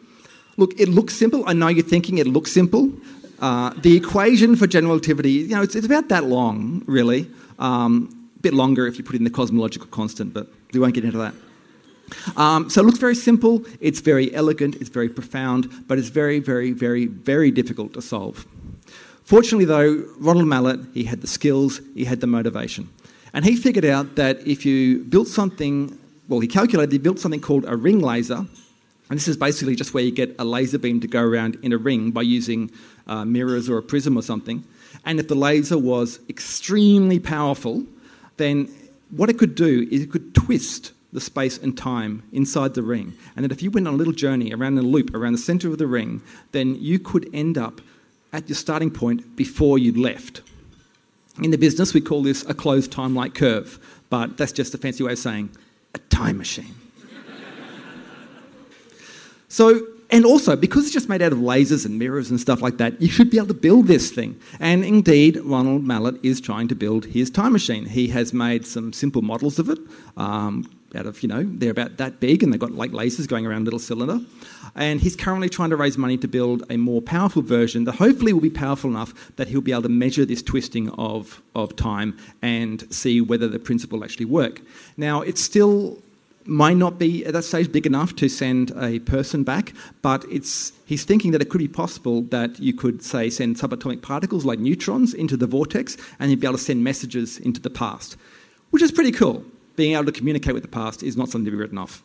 Look, 0.58 0.80
it 0.80 0.90
looks 0.90 1.16
simple. 1.16 1.44
I 1.48 1.54
know 1.54 1.68
you're 1.68 1.86
thinking 1.86 2.18
it 2.18 2.28
looks 2.28 2.52
simple. 2.52 2.92
Uh, 3.40 3.72
the 3.78 3.96
equation 3.96 4.56
for 4.56 4.66
general 4.66 4.94
relativity, 4.94 5.32
you 5.32 5.50
know, 5.50 5.62
it's, 5.62 5.76
it's 5.76 5.86
about 5.86 6.10
that 6.10 6.24
long, 6.24 6.84
really. 6.88 7.30
Um, 7.60 8.30
a 8.38 8.42
bit 8.42 8.54
longer 8.54 8.88
if 8.88 8.98
you 8.98 9.04
put 9.04 9.16
in 9.16 9.24
the 9.24 9.30
cosmological 9.30 9.88
constant, 9.88 10.34
but 10.34 10.48
we 10.74 10.80
won't 10.80 10.96
get 10.96 11.06
into 11.06 11.20
that. 11.20 11.34
Um, 12.36 12.70
so 12.70 12.82
it 12.82 12.86
looks 12.86 13.00
very 13.00 13.16
simple, 13.16 13.64
it's 13.80 14.00
very 14.00 14.34
elegant, 14.34 14.76
it's 14.76 14.90
very 14.90 15.10
profound, 15.10 15.88
but 15.88 16.00
it's 16.00 16.08
very, 16.08 16.40
very, 16.40 16.72
very, 16.72 17.06
very 17.06 17.52
difficult 17.52 17.94
to 17.94 18.02
solve. 18.02 18.46
Fortunately, 19.28 19.66
though, 19.66 20.06
Ronald 20.20 20.48
Mallett, 20.48 20.80
he 20.94 21.04
had 21.04 21.20
the 21.20 21.28
skills, 21.28 21.82
he 21.94 22.06
had 22.06 22.22
the 22.22 22.28
motivation. 22.28 22.88
And 23.34 23.44
he 23.44 23.58
figured 23.58 23.84
out 23.84 24.16
that 24.16 24.40
if 24.48 24.66
you 24.66 25.04
built 25.04 25.28
something, 25.28 26.00
well, 26.30 26.40
he 26.40 26.48
calculated 26.48 26.94
he 26.94 26.98
built 26.98 27.20
something 27.20 27.42
called 27.42 27.66
a 27.68 27.76
ring 27.76 28.00
laser. 28.00 28.38
And 28.38 29.20
this 29.20 29.28
is 29.28 29.36
basically 29.36 29.76
just 29.76 29.94
where 29.94 30.02
you 30.02 30.14
get 30.14 30.34
a 30.40 30.46
laser 30.46 30.80
beam 30.80 31.02
to 31.02 31.10
go 31.10 31.22
around 31.22 31.58
in 31.62 31.74
a 31.74 31.78
ring 31.78 32.12
by 32.12 32.22
using 32.22 32.72
uh, 33.06 33.26
mirrors 33.26 33.70
or 33.70 33.78
a 33.78 33.84
prism 33.84 34.16
or 34.16 34.22
something. 34.22 34.64
And 35.04 35.20
if 35.20 35.28
the 35.28 35.36
laser 35.36 35.78
was 35.78 36.22
extremely 36.30 37.20
powerful, 37.20 37.86
then 38.38 38.70
what 39.10 39.30
it 39.30 39.38
could 39.38 39.56
do 39.56 39.90
is 39.92 40.04
it 40.04 40.10
could 40.10 40.36
twist 40.36 40.94
the 41.12 41.20
space 41.20 41.58
and 41.58 41.78
time 41.78 42.24
inside 42.32 42.76
the 42.76 42.82
ring. 42.82 43.14
And 43.36 43.44
that 43.44 43.52
if 43.52 43.62
you 43.62 43.72
went 43.72 43.90
on 43.90 43.96
a 43.96 43.98
little 43.98 44.14
journey 44.14 44.54
around 44.54 44.78
a 44.78 44.84
loop 44.84 45.14
around 45.14 45.34
the 45.34 45.38
center 45.38 45.68
of 45.68 45.80
the 45.80 45.88
ring, 45.88 46.22
then 46.54 46.76
you 46.76 46.98
could 46.98 47.30
end 47.34 47.58
up 47.58 47.82
at 48.34 48.48
your 48.50 48.56
starting 48.56 48.92
point 48.92 49.36
before 49.36 49.78
you'd 49.78 49.98
left. 49.98 50.42
In 51.42 51.52
the 51.52 51.58
business, 51.58 51.94
we 51.94 52.02
call 52.02 52.24
this 52.24 52.44
a 52.46 52.54
closed 52.54 52.92
time 52.92 53.14
like 53.16 53.36
curve, 53.36 53.80
but 54.10 54.38
that's 54.38 54.52
just 54.52 54.74
a 54.74 54.78
fancy 54.78 55.04
way 55.04 55.12
of 55.12 55.20
saying 55.20 55.50
a 55.94 56.00
time 56.00 56.38
machine. 56.38 56.76
so, 59.48 59.86
and 60.10 60.26
also, 60.26 60.56
because 60.56 60.86
it's 60.86 60.94
just 60.94 61.10
made 61.10 61.22
out 61.22 61.34
of 61.34 61.40
lasers 61.40 61.86
and 61.86 62.00
mirrors 62.00 62.30
and 62.30 62.40
stuff 62.40 62.62
like 62.62 62.78
that, 62.78 63.02
you 63.02 63.10
should 63.10 63.30
be 63.30 63.38
able 63.38 63.48
to 63.48 63.54
build 63.54 63.88
this 63.88 64.10
thing. 64.10 64.40
And 64.60 64.86
indeed, 64.86 65.38
Ronald 65.44 65.84
Mallett 65.84 66.16
is 66.24 66.40
trying 66.40 66.70
to 66.70 66.76
build 66.76 67.06
his 67.06 67.30
time 67.30 67.52
machine. 67.52 67.86
He 67.86 68.08
has 68.10 68.34
made 68.34 68.66
some 68.66 68.94
simple 68.94 69.22
models 69.22 69.60
of 69.60 69.70
it, 69.70 69.80
um, 70.16 70.70
out 70.96 71.06
of, 71.06 71.22
you 71.22 71.28
know, 71.28 71.44
they're 71.44 71.72
about 71.72 71.98
that 71.98 72.22
big 72.22 72.42
and 72.42 72.54
they've 72.54 72.60
got 72.60 72.72
like 72.72 72.92
lasers 72.92 73.28
going 73.28 73.46
around 73.46 73.64
a 73.64 73.66
little 73.66 73.80
cylinder. 73.80 74.20
And 74.76 75.02
he's 75.02 75.16
currently 75.16 75.50
trying 75.50 75.72
to 75.72 75.76
raise 75.76 75.98
money 75.98 76.18
to 76.18 76.28
build 76.28 76.64
a 76.70 76.78
more 76.78 77.02
powerful 77.02 77.42
version 77.42 77.84
that 77.84 77.96
hopefully 77.96 78.32
will 78.32 78.42
be 78.42 78.50
powerful 78.50 78.90
enough 78.90 79.36
that 79.36 79.50
he'll 79.50 79.62
be 79.62 79.74
able 79.74 79.82
to 79.84 79.90
measure 79.90 80.24
this 80.24 80.42
twisting 80.42 80.90
of, 80.92 81.42
of 81.56 81.76
time 81.76 82.18
and 82.42 82.92
see 82.94 83.20
whether 83.20 83.48
the 83.50 83.60
principle 83.60 84.04
actually 84.04 84.26
work. 84.26 84.62
Now, 84.96 85.22
it's 85.22 85.42
still 85.42 86.02
might 86.48 86.78
not 86.78 86.98
be 86.98 87.26
at 87.26 87.34
that 87.34 87.44
stage 87.44 87.72
big 87.72 87.86
enough 87.86 88.16
to 88.16 88.30
send 88.30 88.72
a 88.78 89.00
person 89.00 89.44
back, 89.44 89.74
but 90.02 90.26
it's 90.32 90.72
he's 90.86 91.04
thinking 91.04 91.32
that 91.32 91.42
it 91.42 91.50
could 91.50 91.60
be 91.60 91.68
possible 91.68 92.22
that 92.24 92.60
you 92.60 92.74
could 92.74 93.04
say 93.04 93.30
send 93.30 93.58
subatomic 93.58 94.02
particles 94.02 94.46
like 94.46 94.60
neutrons 94.60 95.14
into 95.14 95.36
the 95.36 95.48
vortex 95.48 95.98
and 96.20 96.32
you'd 96.32 96.40
be 96.40 96.48
able 96.48 96.58
to 96.58 96.64
send 96.64 96.84
messages 96.84 97.38
into 97.38 97.60
the 97.60 97.70
past, 97.70 98.18
which 98.70 98.82
is 98.82 98.92
pretty 98.92 99.12
cool 99.12 99.44
being 99.78 99.94
able 99.94 100.06
to 100.06 100.12
communicate 100.12 100.54
with 100.54 100.64
the 100.64 100.70
past 100.70 101.04
is 101.04 101.16
not 101.16 101.30
something 101.30 101.46
to 101.46 101.52
be 101.52 101.58
written 101.58 101.78
off. 101.78 102.04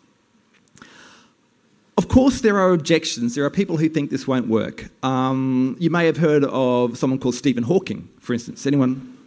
Of 1.99 2.09
course, 2.09 2.41
there 2.41 2.59
are 2.59 2.73
objections. 2.73 3.35
There 3.35 3.45
are 3.45 3.51
people 3.51 3.77
who 3.77 3.89
think 3.89 4.11
this 4.11 4.27
won't 4.27 4.47
work. 4.49 4.91
Um, 5.05 5.77
you 5.81 5.91
may 5.91 6.07
have 6.07 6.17
heard 6.17 6.45
of 6.45 6.97
someone 6.97 7.19
called 7.19 7.35
Stephen 7.35 7.65
Hawking, 7.65 8.09
for 8.21 8.35
instance. 8.35 8.67
Anyone? 8.67 9.19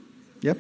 Yep. 0.42 0.58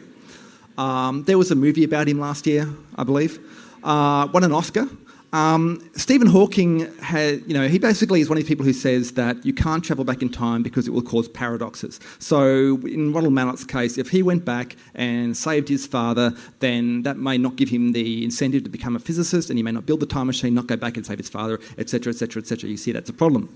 Um, 0.78 1.24
there 1.24 1.38
was 1.38 1.52
a 1.52 1.56
movie 1.56 1.84
about 1.84 2.08
him 2.08 2.20
last 2.20 2.46
year, 2.46 2.68
I 2.96 3.04
believe. 3.04 3.40
Uh, 3.86 4.28
won 4.34 4.44
an 4.44 4.52
Oscar 4.52 4.90
um, 5.36 5.90
Stephen 5.98 6.28
Hawking 6.28 6.90
had, 7.02 7.42
you 7.46 7.54
know, 7.54 7.68
he 7.68 7.78
basically 7.78 8.22
is 8.22 8.30
one 8.30 8.38
of 8.38 8.44
these 8.44 8.48
people 8.48 8.64
who 8.64 8.72
says 8.72 9.12
that 9.14 9.46
you 9.46 9.54
can't 9.54 9.84
travel 9.84 10.06
back 10.06 10.22
in 10.22 10.30
time 10.30 10.64
because 10.64 10.88
it 10.88 10.92
will 10.92 11.02
cause 11.02 11.28
paradoxes. 11.28 12.00
So, 12.20 12.80
in 12.86 13.12
Ronald 13.12 13.34
Mallett's 13.34 13.66
case, 13.66 13.98
if 13.98 14.10
he 14.10 14.24
went 14.24 14.46
back 14.46 14.78
and 14.94 15.36
saved 15.36 15.68
his 15.68 15.86
father, 15.86 16.34
then 16.60 17.04
that 17.04 17.18
may 17.18 17.38
not 17.38 17.58
give 17.58 17.68
him 17.68 17.92
the 17.92 18.24
incentive 18.24 18.64
to 18.64 18.70
become 18.70 18.96
a 18.96 19.00
physicist, 19.00 19.50
and 19.50 19.60
he 19.60 19.64
may 19.64 19.74
not 19.74 19.86
build 19.86 20.00
the 20.00 20.06
time 20.06 20.28
machine, 20.28 20.54
not 20.54 20.68
go 20.68 20.78
back 20.78 20.96
and 20.96 21.06
save 21.06 21.18
his 21.18 21.28
father, 21.28 21.60
etc., 21.78 22.14
etc., 22.14 22.42
etc. 22.42 22.70
You 22.70 22.78
see, 22.78 22.94
that's 22.94 23.10
a 23.10 23.14
problem. 23.14 23.54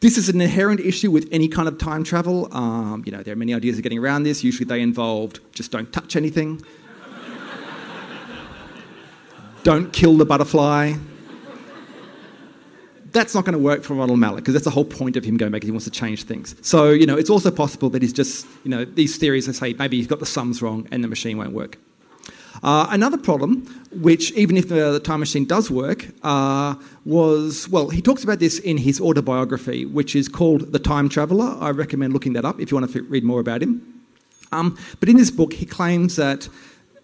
This 0.00 0.18
is 0.18 0.28
an 0.28 0.40
inherent 0.40 0.80
issue 0.80 1.12
with 1.12 1.28
any 1.30 1.46
kind 1.46 1.68
of 1.68 1.78
time 1.78 2.02
travel. 2.02 2.52
Um, 2.52 3.04
you 3.06 3.12
know, 3.12 3.22
there 3.22 3.32
are 3.32 3.36
many 3.36 3.54
ideas 3.54 3.76
of 3.76 3.84
getting 3.84 4.00
around 4.00 4.24
this. 4.24 4.42
Usually, 4.42 4.66
they 4.66 4.80
involved 4.80 5.38
just 5.52 5.70
don't 5.70 5.92
touch 5.92 6.16
anything 6.16 6.60
don't 9.64 9.92
kill 9.92 10.16
the 10.16 10.26
butterfly. 10.26 10.92
That's 13.12 13.34
not 13.34 13.44
going 13.44 13.54
to 13.54 13.58
work 13.58 13.82
for 13.82 13.94
Ronald 13.94 14.18
Mallett 14.18 14.38
because 14.38 14.54
that's 14.54 14.64
the 14.64 14.70
whole 14.70 14.84
point 14.84 15.16
of 15.16 15.24
him 15.24 15.36
going 15.36 15.52
back. 15.52 15.62
He 15.62 15.70
wants 15.70 15.84
to 15.84 15.90
change 15.90 16.24
things. 16.24 16.54
So, 16.62 16.90
you 16.90 17.06
know, 17.06 17.16
it's 17.16 17.30
also 17.30 17.50
possible 17.50 17.88
that 17.90 18.02
he's 18.02 18.12
just, 18.12 18.46
you 18.64 18.70
know, 18.70 18.84
these 18.84 19.16
theories, 19.16 19.48
I 19.48 19.52
say, 19.52 19.72
maybe 19.74 19.96
he's 19.96 20.06
got 20.06 20.18
the 20.18 20.26
sums 20.26 20.60
wrong 20.60 20.86
and 20.90 21.02
the 21.02 21.08
machine 21.08 21.38
won't 21.38 21.52
work. 21.52 21.78
Uh, 22.62 22.86
another 22.90 23.16
problem, 23.16 23.62
which 23.92 24.32
even 24.32 24.56
if 24.56 24.68
the, 24.68 24.92
the 24.92 25.00
time 25.00 25.20
machine 25.20 25.44
does 25.44 25.70
work, 25.70 26.06
uh, 26.22 26.74
was 27.04 27.68
well, 27.68 27.88
he 27.88 28.02
talks 28.02 28.22
about 28.24 28.40
this 28.40 28.58
in 28.58 28.76
his 28.76 29.00
autobiography, 29.00 29.86
which 29.86 30.14
is 30.14 30.28
called 30.28 30.72
The 30.72 30.78
Time 30.78 31.08
Traveller. 31.08 31.56
I 31.60 31.70
recommend 31.70 32.12
looking 32.12 32.32
that 32.34 32.44
up 32.44 32.60
if 32.60 32.70
you 32.70 32.76
want 32.76 32.90
to 32.90 33.02
read 33.02 33.24
more 33.24 33.40
about 33.40 33.62
him. 33.62 34.02
Um, 34.52 34.78
but 35.00 35.08
in 35.08 35.16
this 35.16 35.30
book, 35.30 35.52
he 35.52 35.66
claims 35.66 36.16
that 36.16 36.48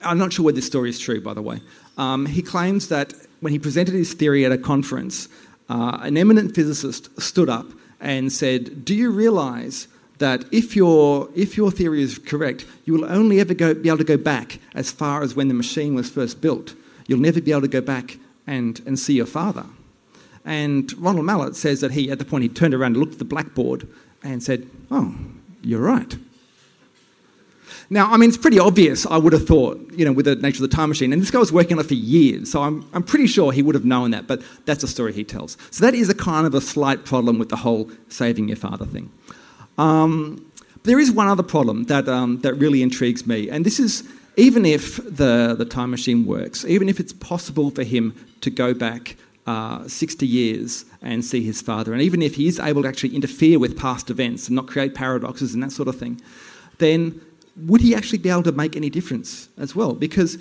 I'm 0.02 0.18
not 0.18 0.32
sure 0.32 0.44
whether 0.44 0.56
this 0.56 0.66
story 0.66 0.88
is 0.88 0.98
true, 0.98 1.20
by 1.20 1.34
the 1.34 1.42
way. 1.42 1.60
Um, 1.98 2.26
he 2.26 2.42
claims 2.42 2.88
that 2.88 3.14
when 3.40 3.52
he 3.52 3.58
presented 3.58 3.94
his 3.94 4.12
theory 4.14 4.44
at 4.44 4.52
a 4.52 4.58
conference, 4.58 5.28
uh, 5.68 5.98
an 6.02 6.16
eminent 6.16 6.54
physicist 6.54 7.20
stood 7.20 7.48
up 7.48 7.66
and 8.00 8.32
said, 8.32 8.84
Do 8.84 8.94
you 8.94 9.10
realize 9.10 9.88
that 10.18 10.44
if 10.52 10.76
your, 10.76 11.28
if 11.34 11.56
your 11.56 11.70
theory 11.70 12.02
is 12.02 12.18
correct, 12.18 12.66
you 12.84 12.92
will 12.92 13.04
only 13.06 13.40
ever 13.40 13.54
go, 13.54 13.74
be 13.74 13.88
able 13.88 13.98
to 13.98 14.04
go 14.04 14.16
back 14.16 14.58
as 14.74 14.90
far 14.90 15.22
as 15.22 15.34
when 15.34 15.48
the 15.48 15.54
machine 15.54 15.94
was 15.94 16.10
first 16.10 16.40
built? 16.40 16.74
You'll 17.06 17.20
never 17.20 17.40
be 17.40 17.52
able 17.52 17.62
to 17.62 17.68
go 17.68 17.80
back 17.80 18.18
and, 18.46 18.80
and 18.86 18.98
see 18.98 19.14
your 19.14 19.26
father. 19.26 19.64
And 20.44 20.92
Ronald 20.98 21.26
Mallett 21.26 21.56
says 21.56 21.80
that 21.80 21.92
he, 21.92 22.10
at 22.10 22.18
the 22.18 22.24
point, 22.24 22.42
he 22.42 22.48
turned 22.48 22.74
around 22.74 22.92
and 22.92 22.98
looked 22.98 23.14
at 23.14 23.18
the 23.18 23.24
blackboard 23.24 23.86
and 24.22 24.42
said, 24.42 24.68
Oh, 24.90 25.14
you're 25.62 25.80
right. 25.80 26.16
Now, 27.92 28.08
I 28.12 28.16
mean, 28.18 28.28
it's 28.28 28.38
pretty 28.38 28.60
obvious, 28.60 29.04
I 29.04 29.18
would 29.18 29.32
have 29.32 29.48
thought, 29.48 29.90
you 29.92 30.04
know, 30.04 30.12
with 30.12 30.26
the 30.26 30.36
nature 30.36 30.62
of 30.62 30.70
the 30.70 30.76
time 30.76 30.90
machine. 30.90 31.12
And 31.12 31.20
this 31.20 31.32
guy 31.32 31.40
was 31.40 31.52
working 31.52 31.76
on 31.76 31.84
it 31.84 31.88
for 31.88 31.94
years, 31.94 32.52
so 32.52 32.62
I'm, 32.62 32.88
I'm 32.92 33.02
pretty 33.02 33.26
sure 33.26 33.50
he 33.50 33.62
would 33.62 33.74
have 33.74 33.84
known 33.84 34.12
that, 34.12 34.28
but 34.28 34.42
that's 34.64 34.84
a 34.84 34.88
story 34.88 35.12
he 35.12 35.24
tells. 35.24 35.56
So 35.72 35.84
that 35.84 35.92
is 35.92 36.08
a 36.08 36.14
kind 36.14 36.46
of 36.46 36.54
a 36.54 36.60
slight 36.60 37.04
problem 37.04 37.40
with 37.40 37.48
the 37.48 37.56
whole 37.56 37.90
saving 38.08 38.46
your 38.46 38.56
father 38.56 38.86
thing. 38.86 39.10
Um, 39.76 40.46
there 40.84 41.00
is 41.00 41.10
one 41.10 41.26
other 41.26 41.42
problem 41.42 41.84
that, 41.84 42.08
um, 42.08 42.38
that 42.42 42.54
really 42.54 42.80
intrigues 42.80 43.26
me, 43.26 43.50
and 43.50 43.66
this 43.66 43.80
is 43.80 44.08
even 44.36 44.64
if 44.64 44.96
the, 44.96 45.56
the 45.58 45.64
time 45.64 45.90
machine 45.90 46.24
works, 46.24 46.64
even 46.64 46.88
if 46.88 47.00
it's 47.00 47.12
possible 47.12 47.72
for 47.72 47.82
him 47.82 48.14
to 48.40 48.50
go 48.50 48.72
back 48.72 49.16
uh, 49.48 49.86
60 49.88 50.24
years 50.24 50.84
and 51.02 51.24
see 51.24 51.42
his 51.42 51.60
father, 51.60 51.92
and 51.92 52.00
even 52.02 52.22
if 52.22 52.36
he 52.36 52.46
is 52.46 52.60
able 52.60 52.82
to 52.82 52.88
actually 52.88 53.16
interfere 53.16 53.58
with 53.58 53.76
past 53.76 54.10
events 54.10 54.46
and 54.46 54.54
not 54.54 54.68
create 54.68 54.94
paradoxes 54.94 55.54
and 55.54 55.62
that 55.64 55.72
sort 55.72 55.88
of 55.88 55.98
thing, 55.98 56.20
then 56.78 57.20
would 57.66 57.80
he 57.80 57.94
actually 57.94 58.18
be 58.18 58.30
able 58.30 58.42
to 58.44 58.52
make 58.52 58.76
any 58.76 58.90
difference 58.90 59.48
as 59.58 59.74
well? 59.74 59.94
Because 59.94 60.38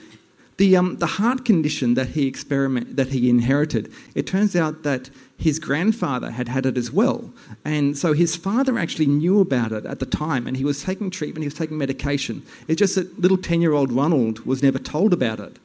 the, 0.58 0.76
um, 0.76 0.98
the 0.98 1.06
heart 1.06 1.46
condition 1.46 1.94
that 1.94 2.10
he 2.10 2.28
experiment 2.28 2.98
that 2.98 3.08
he 3.08 3.30
inherited, 3.30 3.92
it 4.14 4.28
turns 4.28 4.56
out 4.56 4.84
that 4.84 5.10
his 5.38 5.58
grandfather 5.58 6.32
had 6.32 6.50
had 6.50 6.66
it 6.66 6.78
as 6.78 6.92
well, 6.92 7.32
and 7.64 7.98
so 7.98 8.12
his 8.12 8.36
father 8.36 8.78
actually 8.78 9.06
knew 9.06 9.40
about 9.40 9.72
it 9.72 9.86
at 9.86 10.00
the 10.00 10.06
time, 10.06 10.48
and 10.48 10.58
he 10.58 10.66
was 10.66 10.84
taking 10.84 11.10
treatment, 11.10 11.44
he 11.44 11.48
was 11.48 11.54
taking 11.54 11.78
medication. 11.78 12.44
It's 12.68 12.78
just 12.78 12.96
that 12.96 13.18
little 13.18 13.38
ten-year-old 13.38 13.94
Ronald 13.94 14.46
was 14.46 14.62
never 14.62 14.80
told 14.80 15.14
about 15.14 15.40
it. 15.40 15.60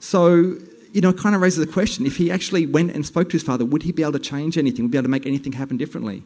So 0.00 0.58
you 0.92 1.00
know, 1.02 1.10
it 1.10 1.18
kind 1.18 1.34
of 1.34 1.40
raises 1.40 1.64
the 1.64 1.72
question: 1.72 2.04
if 2.04 2.16
he 2.16 2.30
actually 2.30 2.66
went 2.66 2.92
and 2.92 3.06
spoke 3.06 3.30
to 3.30 3.32
his 3.34 3.42
father, 3.42 3.64
would 3.64 3.84
he 3.84 3.92
be 3.92 4.02
able 4.02 4.12
to 4.12 4.18
change 4.18 4.58
anything? 4.58 4.84
Would 4.84 4.88
he 4.88 4.92
be 4.92 4.98
able 4.98 5.04
to 5.04 5.10
make 5.10 5.26
anything 5.26 5.52
happen 5.52 5.78
differently? 5.78 6.22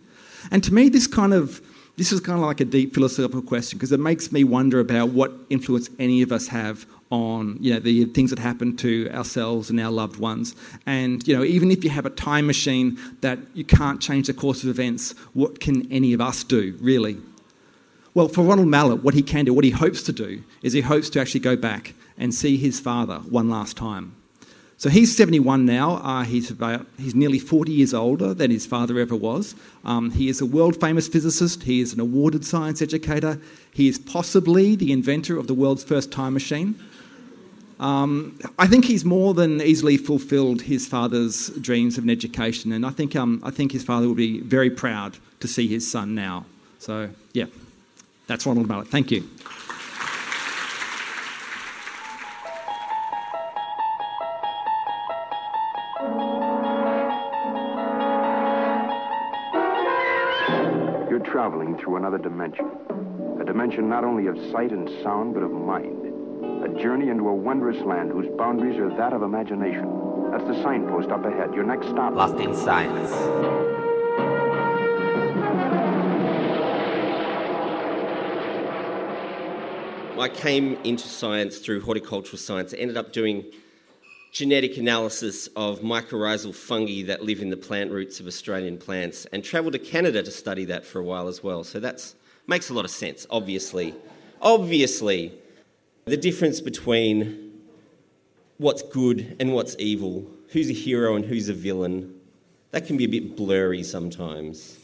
And 0.51 0.65
to 0.65 0.75
me, 0.75 0.89
this 0.89 1.07
kind 1.07 1.33
of 1.33 1.61
this 2.01 2.13
is 2.13 2.21
kind 2.21 2.39
of 2.39 2.47
like 2.47 2.61
a 2.61 2.65
deep 2.65 2.95
philosophical 2.95 3.43
question 3.43 3.77
because 3.77 3.93
it 3.93 4.01
makes 4.01 4.33
me 4.33 4.43
wonder 4.43 4.81
about 4.81 5.11
what 5.11 5.35
influence 5.51 5.91
any 5.99 6.23
of 6.23 6.33
us 6.33 6.47
have 6.47 6.87
on 7.11 7.59
you 7.61 7.75
know 7.75 7.79
the 7.79 8.07
things 8.07 8.31
that 8.31 8.39
happen 8.39 8.75
to 8.75 9.11
ourselves 9.11 9.69
and 9.69 9.79
our 9.79 9.91
loved 9.91 10.19
ones. 10.19 10.55
And 10.87 11.29
you 11.29 11.37
know 11.37 11.45
even 11.45 11.71
if 11.71 11.85
you 11.85 11.91
have 11.91 12.07
a 12.07 12.11
time 12.11 12.47
machine 12.47 12.99
that 13.21 13.39
you 13.53 13.65
can't 13.65 14.01
change 14.01 14.29
the 14.29 14.33
course 14.33 14.63
of 14.63 14.71
events 14.71 15.13
what 15.35 15.61
can 15.61 15.93
any 15.93 16.15
of 16.15 16.23
us 16.23 16.43
do 16.43 16.75
really? 16.81 17.19
Well 18.15 18.29
for 18.29 18.45
ronald 18.45 18.69
mallett 18.69 19.05
what 19.05 19.13
he 19.13 19.21
can 19.21 19.45
do 19.45 19.53
what 19.53 19.65
he 19.65 19.71
hopes 19.71 20.03
to 20.05 20.13
do 20.13 20.43
is 20.63 20.73
he 20.73 20.81
hopes 20.81 21.11
to 21.11 21.21
actually 21.21 21.41
go 21.41 21.55
back 21.55 21.93
and 22.17 22.33
see 22.35 22.57
his 22.57 22.81
father 22.81 23.17
one 23.29 23.51
last 23.51 23.77
time 23.77 24.17
so 24.81 24.89
he's 24.89 25.15
71 25.15 25.67
now. 25.67 25.97
Uh, 25.97 26.25
he's, 26.25 26.51
about, 26.51 26.87
he's 26.97 27.15
nearly 27.15 27.39
40 27.39 27.71
years 27.71 27.93
older 27.93 28.33
than 28.33 28.51
his 28.51 28.65
father 28.65 28.99
ever 28.99 29.15
was. 29.15 29.55
Um, 29.85 30.11
he 30.11 30.31
is 30.31 30.41
a 30.41 30.47
world 30.47 30.81
famous 30.81 31.07
physicist. 31.07 31.65
He 31.65 31.83
is 31.83 31.93
an 31.93 32.01
awarded 32.01 32.47
science 32.47 32.81
educator. 32.81 33.39
He 33.75 33.89
is 33.89 33.99
possibly 33.99 34.77
the 34.77 34.91
inventor 34.91 35.37
of 35.37 35.49
the 35.49 35.53
world's 35.53 35.85
first 35.85 36.11
time 36.11 36.33
machine. 36.33 36.83
Um, 37.79 38.39
I 38.59 38.67
think 38.67 38.87
he's 38.87 39.05
more 39.05 39.35
than 39.35 39.61
easily 39.61 39.99
fulfilled 39.99 40.63
his 40.63 40.87
father's 40.87 41.51
dreams 41.61 41.99
of 41.99 42.05
an 42.05 42.11
education, 42.11 42.73
and 42.73 42.87
I 42.87 42.91
think, 42.91 43.15
um, 43.15 43.43
I 43.45 43.51
think 43.51 43.73
his 43.73 43.85
father 43.85 44.09
would 44.09 44.17
be 44.17 44.41
very 44.41 44.71
proud 44.71 45.19
to 45.41 45.49
see 45.49 45.69
his 45.69 45.91
son 45.91 46.15
now. 46.15 46.47
So, 46.79 47.11
yeah, 47.35 47.47
that's 48.27 48.47
Ronald 48.47 48.67
Mallett. 48.67 48.89
Thank 48.89 49.11
you. 49.11 49.29
Traveling 61.31 61.79
through 61.79 61.97
another 61.97 62.19
dimension. 62.19 62.71
A 63.41 63.45
dimension 63.45 63.89
not 63.89 64.05
only 64.05 64.27
of 64.27 64.37
sight 64.51 64.73
and 64.73 64.89
sound, 65.03 65.35
but 65.35 65.43
of 65.43 65.53
mind. 65.53 66.07
A 66.65 66.83
journey 66.83 67.09
into 67.09 67.29
a 67.29 67.35
wondrous 67.35 67.81
land 67.85 68.11
whose 68.11 68.27
boundaries 68.37 68.79
are 68.79 68.95
that 68.97 69.13
of 69.13 69.23
imagination. 69.23 69.89
That's 70.33 70.45
the 70.45 70.61
signpost 70.63 71.11
up 71.11 71.25
ahead. 71.25 71.55
Your 71.55 71.65
next 71.65 71.87
stop. 71.89 72.15
Lost 72.15 72.37
in 72.41 72.55
Science. 72.55 73.13
I 80.19 80.29
came 80.29 80.79
into 80.85 81.09
science 81.09 81.59
through 81.59 81.81
horticultural 81.81 82.39
science. 82.39 82.75
I 82.75 82.77
ended 82.77 82.99
up 82.99 83.13
doing 83.13 83.47
genetic 84.31 84.77
analysis 84.77 85.49
of 85.57 85.81
mycorrhizal 85.81 86.55
fungi 86.55 87.03
that 87.03 87.25
live 87.25 87.41
in 87.41 87.51
the 87.51 87.57
plant 87.57 87.91
roots 87.91 88.21
of 88.21 88.27
Australian 88.27 88.79
plants 88.79 89.27
and 89.27 89.43
travelled 89.43 89.73
to 89.73 89.79
Canada 89.79 90.23
to 90.23 90.31
study 90.31 90.65
that 90.67 90.85
for 90.85 91.01
a 91.01 91.05
while 91.05 91.27
as 91.27 91.43
well. 91.43 91.65
So 91.65 91.81
that 91.81 92.13
makes 92.47 92.71
a 92.71 92.75
lot 92.75 92.85
of 92.85 92.91
sense, 92.91 93.27
obviously. 93.31 93.95
Obviously, 94.41 95.33
the 96.05 96.17
difference 96.17 96.61
between 96.61 97.61
what's 98.59 98.83
good 98.83 99.37
and 99.41 99.53
what's 99.53 99.75
evil, 99.79 100.27
who's 100.51 100.71
a 100.71 100.75
hero 100.75 101.17
and 101.17 101.25
who's 101.25 101.49
a 101.49 101.55
villain, 101.55 102.21
that 102.71 102.87
can 102.87 102.97
be 102.97 103.05
a 103.05 103.09
bit 103.09 103.37
blurry 103.37 103.83
sometimes. 103.83 104.79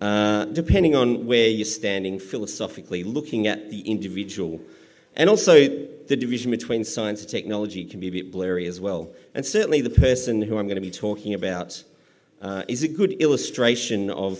Uh, 0.00 0.44
depending 0.46 0.94
on 0.94 1.24
where 1.26 1.48
you're 1.48 1.64
standing 1.64 2.18
philosophically, 2.18 3.02
looking 3.04 3.46
at 3.46 3.70
the 3.70 3.80
individual 3.80 4.60
And 5.16 5.30
also, 5.30 5.68
the 6.06 6.16
division 6.16 6.50
between 6.50 6.84
science 6.84 7.22
and 7.22 7.28
technology 7.28 7.84
can 7.84 8.00
be 8.00 8.08
a 8.08 8.10
bit 8.10 8.30
blurry 8.30 8.66
as 8.66 8.80
well. 8.80 9.10
And 9.34 9.44
certainly, 9.44 9.80
the 9.80 9.90
person 9.90 10.42
who 10.42 10.58
I'm 10.58 10.66
going 10.66 10.76
to 10.76 10.80
be 10.80 10.90
talking 10.90 11.34
about 11.34 11.82
uh, 12.42 12.64
is 12.68 12.82
a 12.82 12.88
good 12.88 13.12
illustration 13.12 14.10
of 14.10 14.38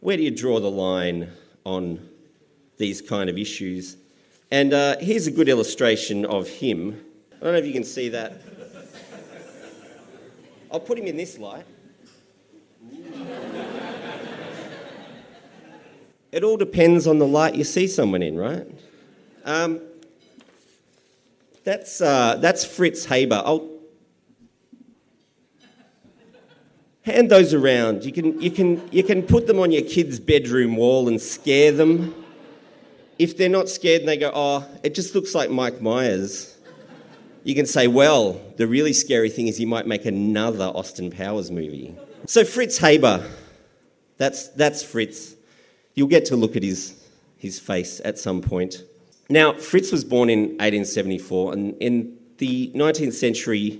where 0.00 0.16
do 0.16 0.22
you 0.22 0.30
draw 0.30 0.58
the 0.58 0.70
line 0.70 1.30
on 1.64 2.08
these 2.78 3.02
kind 3.02 3.28
of 3.28 3.36
issues. 3.36 3.96
And 4.50 4.72
uh, 4.72 4.96
here's 4.98 5.26
a 5.26 5.30
good 5.30 5.48
illustration 5.48 6.24
of 6.24 6.48
him. 6.48 6.98
I 7.40 7.44
don't 7.44 7.52
know 7.52 7.58
if 7.58 7.66
you 7.66 7.74
can 7.74 7.84
see 7.84 8.08
that. 8.08 8.40
I'll 10.72 10.80
put 10.80 10.98
him 10.98 11.06
in 11.06 11.16
this 11.16 11.38
light. 11.38 11.66
It 16.32 16.44
all 16.44 16.56
depends 16.56 17.06
on 17.06 17.18
the 17.18 17.26
light 17.26 17.54
you 17.54 17.64
see 17.64 17.86
someone 17.86 18.22
in, 18.22 18.38
right? 18.38 18.66
Um, 19.44 19.80
that's, 21.64 22.00
uh, 22.00 22.36
that's 22.36 22.64
Fritz 22.64 23.04
Haber. 23.04 23.42
I'll 23.44 23.68
hand 27.02 27.30
those 27.30 27.54
around. 27.54 28.04
You 28.04 28.12
can, 28.12 28.40
you, 28.40 28.50
can, 28.50 28.88
you 28.92 29.02
can 29.02 29.22
put 29.22 29.46
them 29.46 29.58
on 29.58 29.70
your 29.70 29.82
kid's 29.82 30.20
bedroom 30.20 30.76
wall 30.76 31.08
and 31.08 31.20
scare 31.20 31.72
them. 31.72 32.14
If 33.18 33.36
they're 33.36 33.48
not 33.48 33.68
scared 33.68 34.00
and 34.00 34.08
they 34.08 34.16
go, 34.16 34.30
oh, 34.34 34.66
it 34.82 34.94
just 34.94 35.14
looks 35.14 35.34
like 35.34 35.50
Mike 35.50 35.80
Myers, 35.82 36.56
you 37.44 37.54
can 37.54 37.66
say, 37.66 37.86
well, 37.86 38.40
the 38.56 38.66
really 38.66 38.92
scary 38.92 39.30
thing 39.30 39.48
is 39.48 39.58
you 39.58 39.66
might 39.66 39.86
make 39.86 40.04
another 40.04 40.64
Austin 40.64 41.10
Powers 41.10 41.50
movie. 41.50 41.94
So 42.26 42.44
Fritz 42.44 42.78
Haber, 42.78 43.26
that's, 44.16 44.48
that's 44.48 44.82
Fritz. 44.82 45.34
You'll 45.94 46.08
get 46.08 46.26
to 46.26 46.36
look 46.36 46.56
at 46.56 46.62
his, 46.62 47.02
his 47.36 47.58
face 47.58 48.00
at 48.04 48.18
some 48.18 48.40
point. 48.42 48.84
Now, 49.30 49.52
Fritz 49.52 49.92
was 49.92 50.04
born 50.04 50.28
in 50.28 50.40
1874, 50.58 51.52
and 51.52 51.76
in 51.80 52.18
the 52.38 52.72
19th 52.74 53.12
century, 53.12 53.78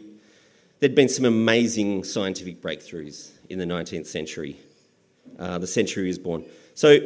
there'd 0.79 0.95
been 0.95 1.09
some 1.09 1.25
amazing 1.25 2.05
scientific 2.05 2.63
breakthroughs 2.63 3.33
in 3.49 3.59
the 3.59 3.65
19th 3.65 4.07
century. 4.07 4.57
Uh, 5.41 5.59
the 5.59 5.67
century 5.67 6.07
was 6.07 6.21
born. 6.21 6.45
So, 6.75 6.99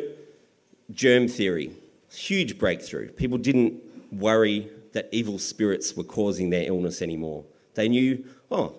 germ 0.91 1.27
theory, 1.27 1.73
huge 2.13 2.59
breakthrough. 2.59 3.13
People 3.13 3.39
didn't 3.39 3.83
worry 4.13 4.69
that 4.93 5.09
evil 5.11 5.39
spirits 5.39 5.97
were 5.97 6.05
causing 6.05 6.51
their 6.51 6.69
illness 6.69 7.01
anymore. 7.01 7.47
They 7.73 7.89
knew, 7.89 8.27
oh, 8.51 8.77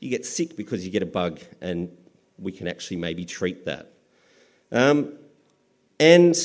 you 0.00 0.10
get 0.10 0.26
sick 0.26 0.56
because 0.56 0.84
you 0.84 0.90
get 0.90 1.04
a 1.04 1.06
bug, 1.06 1.38
and 1.60 1.96
we 2.36 2.50
can 2.50 2.66
actually 2.66 2.96
maybe 2.96 3.24
treat 3.24 3.64
that. 3.66 3.92
Um, 4.72 5.12
and 6.00 6.36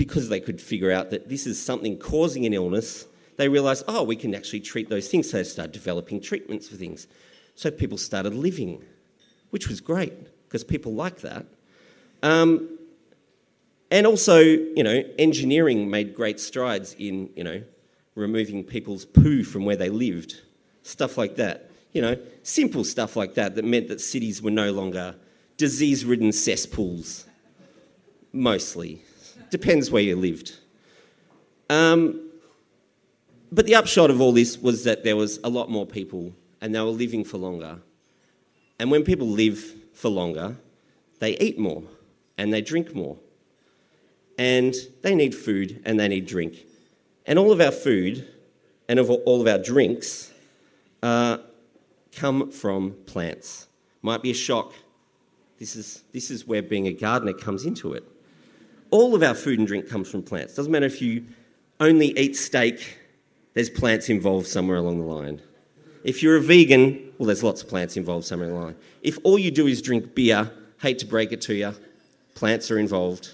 because 0.00 0.30
they 0.30 0.40
could 0.40 0.58
figure 0.58 0.90
out 0.90 1.10
that 1.10 1.28
this 1.28 1.46
is 1.46 1.62
something 1.62 1.98
causing 1.98 2.46
an 2.46 2.54
illness, 2.54 3.06
they 3.36 3.50
realised, 3.50 3.84
oh, 3.86 4.02
we 4.02 4.16
can 4.16 4.34
actually 4.34 4.60
treat 4.60 4.88
those 4.88 5.08
things. 5.08 5.30
So 5.30 5.36
they 5.36 5.44
started 5.44 5.72
developing 5.72 6.22
treatments 6.22 6.70
for 6.70 6.76
things. 6.76 7.06
So 7.54 7.70
people 7.70 7.98
started 7.98 8.32
living, 8.32 8.82
which 9.50 9.68
was 9.68 9.82
great 9.82 10.14
because 10.48 10.64
people 10.64 10.94
like 10.94 11.20
that. 11.20 11.44
Um, 12.22 12.78
and 13.90 14.06
also, 14.06 14.38
you 14.38 14.82
know, 14.82 15.04
engineering 15.18 15.90
made 15.90 16.14
great 16.14 16.40
strides 16.40 16.96
in, 16.98 17.28
you 17.36 17.44
know, 17.44 17.62
removing 18.14 18.64
people's 18.64 19.04
poo 19.04 19.44
from 19.44 19.66
where 19.66 19.76
they 19.76 19.90
lived, 19.90 20.40
stuff 20.82 21.18
like 21.18 21.36
that. 21.36 21.70
You 21.92 22.00
know, 22.00 22.16
simple 22.42 22.84
stuff 22.84 23.16
like 23.16 23.34
that 23.34 23.54
that 23.56 23.66
meant 23.66 23.88
that 23.88 24.00
cities 24.00 24.40
were 24.40 24.50
no 24.50 24.72
longer 24.72 25.14
disease 25.58 26.06
ridden 26.06 26.32
cesspools 26.32 27.26
mostly. 28.32 29.02
Depends 29.50 29.90
where 29.90 30.02
you 30.02 30.16
lived. 30.16 30.56
Um, 31.68 32.30
but 33.52 33.66
the 33.66 33.74
upshot 33.74 34.10
of 34.10 34.20
all 34.20 34.32
this 34.32 34.58
was 34.58 34.84
that 34.84 35.02
there 35.02 35.16
was 35.16 35.38
a 35.42 35.48
lot 35.48 35.70
more 35.70 35.86
people 35.86 36.32
and 36.60 36.74
they 36.74 36.80
were 36.80 36.86
living 36.86 37.24
for 37.24 37.38
longer. 37.38 37.78
And 38.78 38.90
when 38.90 39.02
people 39.02 39.26
live 39.26 39.58
for 39.92 40.08
longer, 40.08 40.56
they 41.18 41.36
eat 41.38 41.58
more 41.58 41.82
and 42.38 42.52
they 42.52 42.60
drink 42.60 42.94
more. 42.94 43.16
And 44.38 44.74
they 45.02 45.14
need 45.14 45.34
food 45.34 45.82
and 45.84 45.98
they 45.98 46.08
need 46.08 46.26
drink. 46.26 46.64
And 47.26 47.38
all 47.38 47.52
of 47.52 47.60
our 47.60 47.72
food 47.72 48.26
and 48.88 48.98
of 48.98 49.10
all 49.10 49.40
of 49.40 49.46
our 49.46 49.58
drinks 49.58 50.32
uh, 51.02 51.38
come 52.14 52.50
from 52.50 52.92
plants. 53.06 53.66
Might 54.02 54.22
be 54.22 54.30
a 54.30 54.34
shock. 54.34 54.72
This 55.58 55.76
is, 55.76 56.04
this 56.12 56.30
is 56.30 56.46
where 56.46 56.62
being 56.62 56.86
a 56.86 56.92
gardener 56.92 57.34
comes 57.34 57.66
into 57.66 57.92
it 57.92 58.04
all 58.90 59.14
of 59.14 59.22
our 59.22 59.34
food 59.34 59.58
and 59.58 59.68
drink 59.68 59.88
comes 59.88 60.10
from 60.10 60.22
plants. 60.22 60.54
Doesn't 60.54 60.72
matter 60.72 60.86
if 60.86 61.00
you 61.00 61.24
only 61.78 62.18
eat 62.18 62.36
steak, 62.36 62.98
there's 63.54 63.70
plants 63.70 64.08
involved 64.08 64.46
somewhere 64.46 64.76
along 64.76 65.00
the 65.00 65.06
line. 65.06 65.40
If 66.04 66.22
you're 66.22 66.36
a 66.36 66.40
vegan, 66.40 67.12
well, 67.18 67.26
there's 67.26 67.42
lots 67.42 67.62
of 67.62 67.68
plants 67.68 67.96
involved 67.96 68.26
somewhere 68.26 68.48
along 68.48 68.60
the 68.60 68.66
line. 68.66 68.76
If 69.02 69.18
all 69.22 69.38
you 69.38 69.50
do 69.50 69.66
is 69.66 69.82
drink 69.82 70.14
beer, 70.14 70.50
hate 70.80 70.98
to 71.00 71.06
break 71.06 71.32
it 71.32 71.40
to 71.42 71.54
you, 71.54 71.74
plants 72.34 72.70
are 72.70 72.78
involved. 72.78 73.30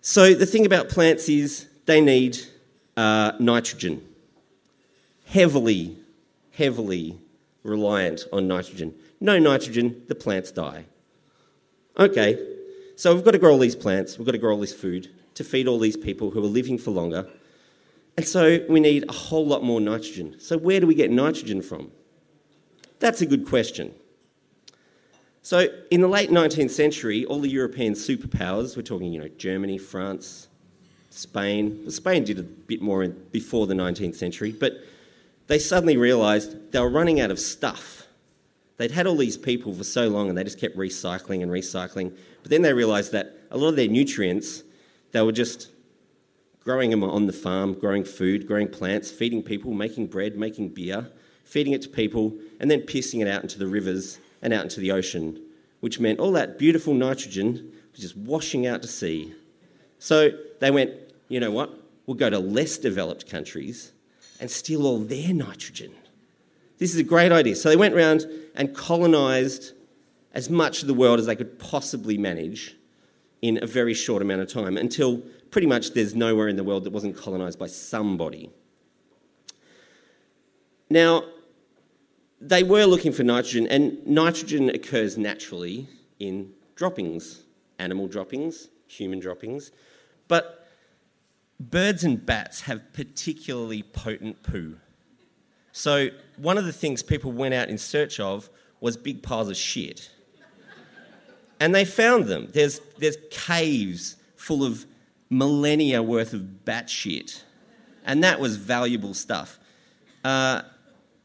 So 0.00 0.34
the 0.34 0.46
thing 0.46 0.66
about 0.66 0.88
plants 0.88 1.28
is 1.28 1.66
they 1.86 2.00
need 2.00 2.38
uh, 2.96 3.32
nitrogen. 3.38 4.02
Heavily, 5.26 5.96
heavily 6.52 7.18
reliant 7.62 8.24
on 8.32 8.48
nitrogen. 8.48 8.94
No 9.20 9.38
nitrogen, 9.38 10.02
the 10.08 10.14
plants 10.14 10.50
die. 10.50 10.84
Okay, 11.98 12.38
so 12.98 13.14
we've 13.14 13.22
got 13.22 13.30
to 13.30 13.38
grow 13.38 13.52
all 13.52 13.58
these 13.58 13.76
plants, 13.76 14.18
we've 14.18 14.26
got 14.26 14.32
to 14.32 14.38
grow 14.38 14.54
all 14.54 14.60
this 14.60 14.74
food 14.74 15.08
to 15.34 15.44
feed 15.44 15.68
all 15.68 15.78
these 15.78 15.96
people 15.96 16.32
who 16.32 16.40
are 16.40 16.48
living 16.48 16.76
for 16.76 16.90
longer. 16.90 17.28
And 18.16 18.26
so 18.26 18.58
we 18.68 18.80
need 18.80 19.04
a 19.08 19.12
whole 19.12 19.46
lot 19.46 19.62
more 19.62 19.80
nitrogen. 19.80 20.34
So 20.40 20.58
where 20.58 20.80
do 20.80 20.88
we 20.88 20.96
get 20.96 21.08
nitrogen 21.12 21.62
from? 21.62 21.92
That's 22.98 23.20
a 23.20 23.26
good 23.26 23.46
question. 23.46 23.94
So 25.42 25.68
in 25.92 26.00
the 26.00 26.08
late 26.08 26.30
19th 26.30 26.72
century, 26.72 27.24
all 27.24 27.38
the 27.38 27.48
European 27.48 27.92
superpowers, 27.92 28.76
we're 28.76 28.82
talking, 28.82 29.12
you 29.12 29.20
know, 29.20 29.28
Germany, 29.28 29.78
France, 29.78 30.48
Spain. 31.10 31.88
Spain 31.92 32.24
did 32.24 32.40
a 32.40 32.42
bit 32.42 32.82
more 32.82 33.06
before 33.06 33.68
the 33.68 33.74
19th 33.74 34.16
century, 34.16 34.50
but 34.50 34.72
they 35.46 35.60
suddenly 35.60 35.96
realised 35.96 36.72
they 36.72 36.80
were 36.80 36.90
running 36.90 37.20
out 37.20 37.30
of 37.30 37.38
stuff. 37.38 37.97
They'd 38.78 38.92
had 38.92 39.06
all 39.06 39.16
these 39.16 39.36
people 39.36 39.74
for 39.74 39.84
so 39.84 40.08
long 40.08 40.28
and 40.28 40.38
they 40.38 40.44
just 40.44 40.58
kept 40.58 40.76
recycling 40.76 41.42
and 41.42 41.50
recycling. 41.50 42.16
But 42.42 42.50
then 42.50 42.62
they 42.62 42.72
realised 42.72 43.12
that 43.12 43.36
a 43.50 43.58
lot 43.58 43.68
of 43.68 43.76
their 43.76 43.88
nutrients, 43.88 44.62
they 45.12 45.20
were 45.20 45.32
just 45.32 45.68
growing 46.60 46.90
them 46.90 47.02
on 47.02 47.26
the 47.26 47.32
farm, 47.32 47.74
growing 47.74 48.04
food, 48.04 48.46
growing 48.46 48.68
plants, 48.68 49.10
feeding 49.10 49.42
people, 49.42 49.72
making 49.72 50.06
bread, 50.06 50.36
making 50.36 50.68
beer, 50.68 51.10
feeding 51.42 51.72
it 51.72 51.82
to 51.82 51.88
people, 51.88 52.36
and 52.60 52.70
then 52.70 52.80
pissing 52.82 53.20
it 53.20 53.28
out 53.28 53.42
into 53.42 53.58
the 53.58 53.66
rivers 53.66 54.18
and 54.42 54.52
out 54.52 54.62
into 54.62 54.80
the 54.80 54.92
ocean, 54.92 55.40
which 55.80 55.98
meant 55.98 56.20
all 56.20 56.32
that 56.32 56.58
beautiful 56.58 56.94
nitrogen 56.94 57.72
was 57.92 58.00
just 58.00 58.16
washing 58.16 58.66
out 58.66 58.82
to 58.82 58.88
sea. 58.88 59.34
So 59.98 60.30
they 60.60 60.70
went, 60.70 60.92
you 61.28 61.40
know 61.40 61.50
what? 61.50 61.72
We'll 62.06 62.16
go 62.16 62.30
to 62.30 62.38
less 62.38 62.78
developed 62.78 63.28
countries 63.28 63.92
and 64.40 64.48
steal 64.48 64.86
all 64.86 64.98
their 64.98 65.34
nitrogen. 65.34 65.92
This 66.78 66.94
is 66.94 67.00
a 67.00 67.04
great 67.04 67.32
idea. 67.32 67.56
So 67.56 67.68
they 67.68 67.76
went 67.76 67.94
around 67.94 68.26
and 68.54 68.74
colonised 68.74 69.72
as 70.32 70.48
much 70.48 70.82
of 70.82 70.88
the 70.88 70.94
world 70.94 71.18
as 71.18 71.26
they 71.26 71.36
could 71.36 71.58
possibly 71.58 72.16
manage 72.16 72.76
in 73.42 73.62
a 73.62 73.66
very 73.66 73.94
short 73.94 74.22
amount 74.22 74.40
of 74.40 74.48
time 74.52 74.76
until 74.76 75.18
pretty 75.50 75.66
much 75.66 75.92
there's 75.92 76.14
nowhere 76.14 76.48
in 76.48 76.56
the 76.56 76.64
world 76.64 76.84
that 76.84 76.92
wasn't 76.92 77.16
colonized 77.16 77.58
by 77.58 77.66
somebody. 77.66 78.50
Now, 80.90 81.24
they 82.40 82.62
were 82.62 82.84
looking 82.84 83.12
for 83.12 83.24
nitrogen, 83.24 83.66
and 83.66 84.06
nitrogen 84.06 84.70
occurs 84.70 85.18
naturally 85.18 85.88
in 86.18 86.52
droppings 86.76 87.42
animal 87.78 88.08
droppings, 88.08 88.68
human 88.86 89.18
droppings. 89.18 89.72
But 90.26 90.68
birds 91.58 92.04
and 92.04 92.24
bats 92.24 92.62
have 92.62 92.92
particularly 92.92 93.82
potent 93.82 94.42
poo. 94.42 94.76
So, 95.72 96.08
one 96.38 96.58
of 96.58 96.64
the 96.64 96.72
things 96.72 97.02
people 97.02 97.32
went 97.32 97.54
out 97.54 97.68
in 97.68 97.78
search 97.78 98.20
of 98.20 98.48
was 98.80 98.96
big 98.96 99.22
piles 99.22 99.48
of 99.48 99.56
shit. 99.56 100.10
And 101.60 101.74
they 101.74 101.84
found 101.84 102.26
them. 102.26 102.48
There's, 102.52 102.80
there's 102.98 103.16
caves 103.30 104.16
full 104.36 104.64
of 104.64 104.86
millennia 105.28 106.02
worth 106.02 106.32
of 106.32 106.64
bat 106.64 106.88
shit. 106.88 107.44
And 108.04 108.22
that 108.22 108.40
was 108.40 108.56
valuable 108.56 109.14
stuff. 109.14 109.58
Uh, 110.24 110.62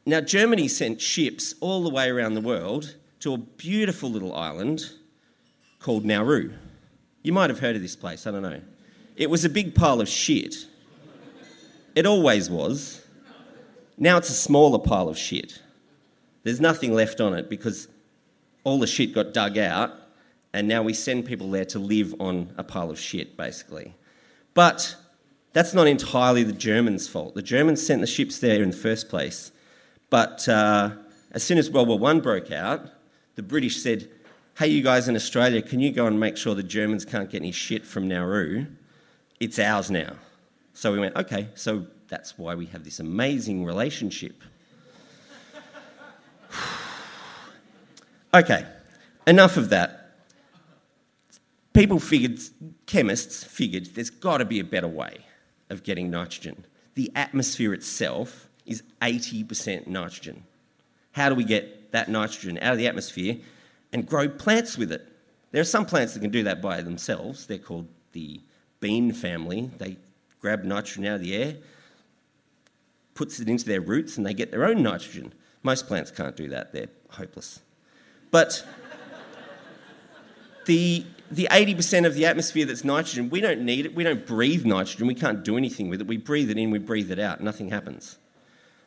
now, 0.06 0.20
Germany 0.20 0.68
sent 0.68 1.00
ships 1.00 1.54
all 1.60 1.82
the 1.82 1.90
way 1.90 2.10
around 2.10 2.34
the 2.34 2.40
world 2.40 2.96
to 3.20 3.32
a 3.32 3.38
beautiful 3.38 4.10
little 4.10 4.34
island 4.34 4.90
called 5.78 6.04
Nauru. 6.04 6.52
You 7.22 7.32
might 7.32 7.48
have 7.48 7.60
heard 7.60 7.76
of 7.76 7.82
this 7.82 7.96
place, 7.96 8.26
I 8.26 8.32
don't 8.32 8.42
know. 8.42 8.60
It 9.16 9.30
was 9.30 9.44
a 9.44 9.48
big 9.48 9.74
pile 9.74 10.00
of 10.00 10.08
shit. 10.08 10.66
It 11.94 12.04
always 12.04 12.50
was. 12.50 13.03
Now 13.96 14.16
it's 14.16 14.30
a 14.30 14.34
smaller 14.34 14.78
pile 14.78 15.08
of 15.08 15.16
shit. 15.16 15.62
There's 16.42 16.60
nothing 16.60 16.94
left 16.94 17.20
on 17.20 17.34
it 17.34 17.48
because 17.48 17.88
all 18.64 18.78
the 18.78 18.86
shit 18.86 19.14
got 19.14 19.32
dug 19.32 19.56
out 19.58 19.92
and 20.52 20.68
now 20.68 20.82
we 20.82 20.94
send 20.94 21.26
people 21.26 21.50
there 21.50 21.64
to 21.66 21.78
live 21.78 22.14
on 22.20 22.52
a 22.56 22.62
pile 22.62 22.90
of 22.90 22.98
shit, 22.98 23.36
basically. 23.36 23.94
But 24.54 24.96
that's 25.52 25.74
not 25.74 25.88
entirely 25.88 26.44
the 26.44 26.52
Germans' 26.52 27.08
fault. 27.08 27.34
The 27.34 27.42
Germans 27.42 27.84
sent 27.84 28.00
the 28.00 28.06
ships 28.06 28.38
there 28.38 28.62
in 28.62 28.70
the 28.70 28.76
first 28.76 29.08
place. 29.08 29.50
But 30.10 30.48
uh, 30.48 30.90
as 31.32 31.42
soon 31.42 31.58
as 31.58 31.70
World 31.70 31.88
War 31.88 32.10
I 32.10 32.20
broke 32.20 32.52
out, 32.52 32.86
the 33.34 33.42
British 33.42 33.82
said, 33.82 34.08
hey, 34.56 34.68
you 34.68 34.82
guys 34.82 35.08
in 35.08 35.16
Australia, 35.16 35.60
can 35.60 35.80
you 35.80 35.90
go 35.90 36.06
and 36.06 36.20
make 36.20 36.36
sure 36.36 36.54
the 36.54 36.62
Germans 36.62 37.04
can't 37.04 37.28
get 37.28 37.42
any 37.42 37.50
shit 37.50 37.84
from 37.84 38.06
Nauru? 38.06 38.66
It's 39.40 39.58
ours 39.58 39.90
now. 39.90 40.12
So 40.72 40.92
we 40.92 41.00
went, 41.00 41.16
okay, 41.16 41.48
so 41.54 41.86
that's 42.08 42.38
why 42.38 42.54
we 42.54 42.66
have 42.66 42.84
this 42.84 43.00
amazing 43.00 43.64
relationship. 43.64 44.42
okay, 48.34 48.66
enough 49.26 49.56
of 49.56 49.70
that. 49.70 50.00
People 51.72 51.98
figured, 51.98 52.38
chemists 52.86 53.42
figured, 53.42 53.86
there's 53.94 54.10
got 54.10 54.38
to 54.38 54.44
be 54.44 54.60
a 54.60 54.64
better 54.64 54.88
way 54.88 55.18
of 55.70 55.82
getting 55.82 56.10
nitrogen. 56.10 56.64
The 56.94 57.10
atmosphere 57.16 57.74
itself 57.74 58.48
is 58.64 58.82
80% 59.02 59.86
nitrogen. 59.86 60.44
How 61.12 61.28
do 61.28 61.34
we 61.34 61.44
get 61.44 61.92
that 61.92 62.08
nitrogen 62.08 62.58
out 62.62 62.72
of 62.72 62.78
the 62.78 62.86
atmosphere 62.86 63.36
and 63.92 64.06
grow 64.06 64.28
plants 64.28 64.78
with 64.78 64.92
it? 64.92 65.06
There 65.50 65.60
are 65.60 65.64
some 65.64 65.86
plants 65.86 66.14
that 66.14 66.20
can 66.20 66.30
do 66.30 66.44
that 66.44 66.60
by 66.60 66.82
themselves. 66.82 67.46
They're 67.46 67.58
called 67.58 67.88
the 68.12 68.40
bean 68.80 69.12
family. 69.12 69.70
They 69.78 69.96
grab 70.40 70.64
nitrogen 70.64 71.06
out 71.06 71.14
of 71.16 71.20
the 71.22 71.34
air, 71.34 71.56
puts 73.14 73.40
it 73.40 73.48
into 73.48 73.64
their 73.64 73.80
roots, 73.80 74.16
and 74.16 74.26
they 74.26 74.34
get 74.34 74.50
their 74.50 74.64
own 74.64 74.82
nitrogen. 74.82 75.32
Most 75.62 75.86
plants 75.86 76.10
can't 76.10 76.36
do 76.36 76.48
that, 76.50 76.72
they're 76.72 76.88
hopeless. 77.10 77.60
But 78.30 78.66
the, 80.66 81.06
the 81.30 81.48
80% 81.50 82.06
of 82.06 82.14
the 82.14 82.26
atmosphere 82.26 82.66
that's 82.66 82.84
nitrogen, 82.84 83.30
we 83.30 83.40
don't 83.40 83.62
need 83.62 83.86
it. 83.86 83.94
We 83.94 84.04
don't 84.04 84.26
breathe 84.26 84.64
nitrogen. 84.64 85.06
We 85.06 85.14
can't 85.14 85.44
do 85.44 85.56
anything 85.56 85.88
with 85.88 86.00
it. 86.00 86.06
We 86.06 86.16
breathe 86.16 86.50
it 86.50 86.58
in, 86.58 86.70
we 86.70 86.78
breathe 86.78 87.10
it 87.10 87.18
out. 87.18 87.40
Nothing 87.40 87.70
happens. 87.70 88.18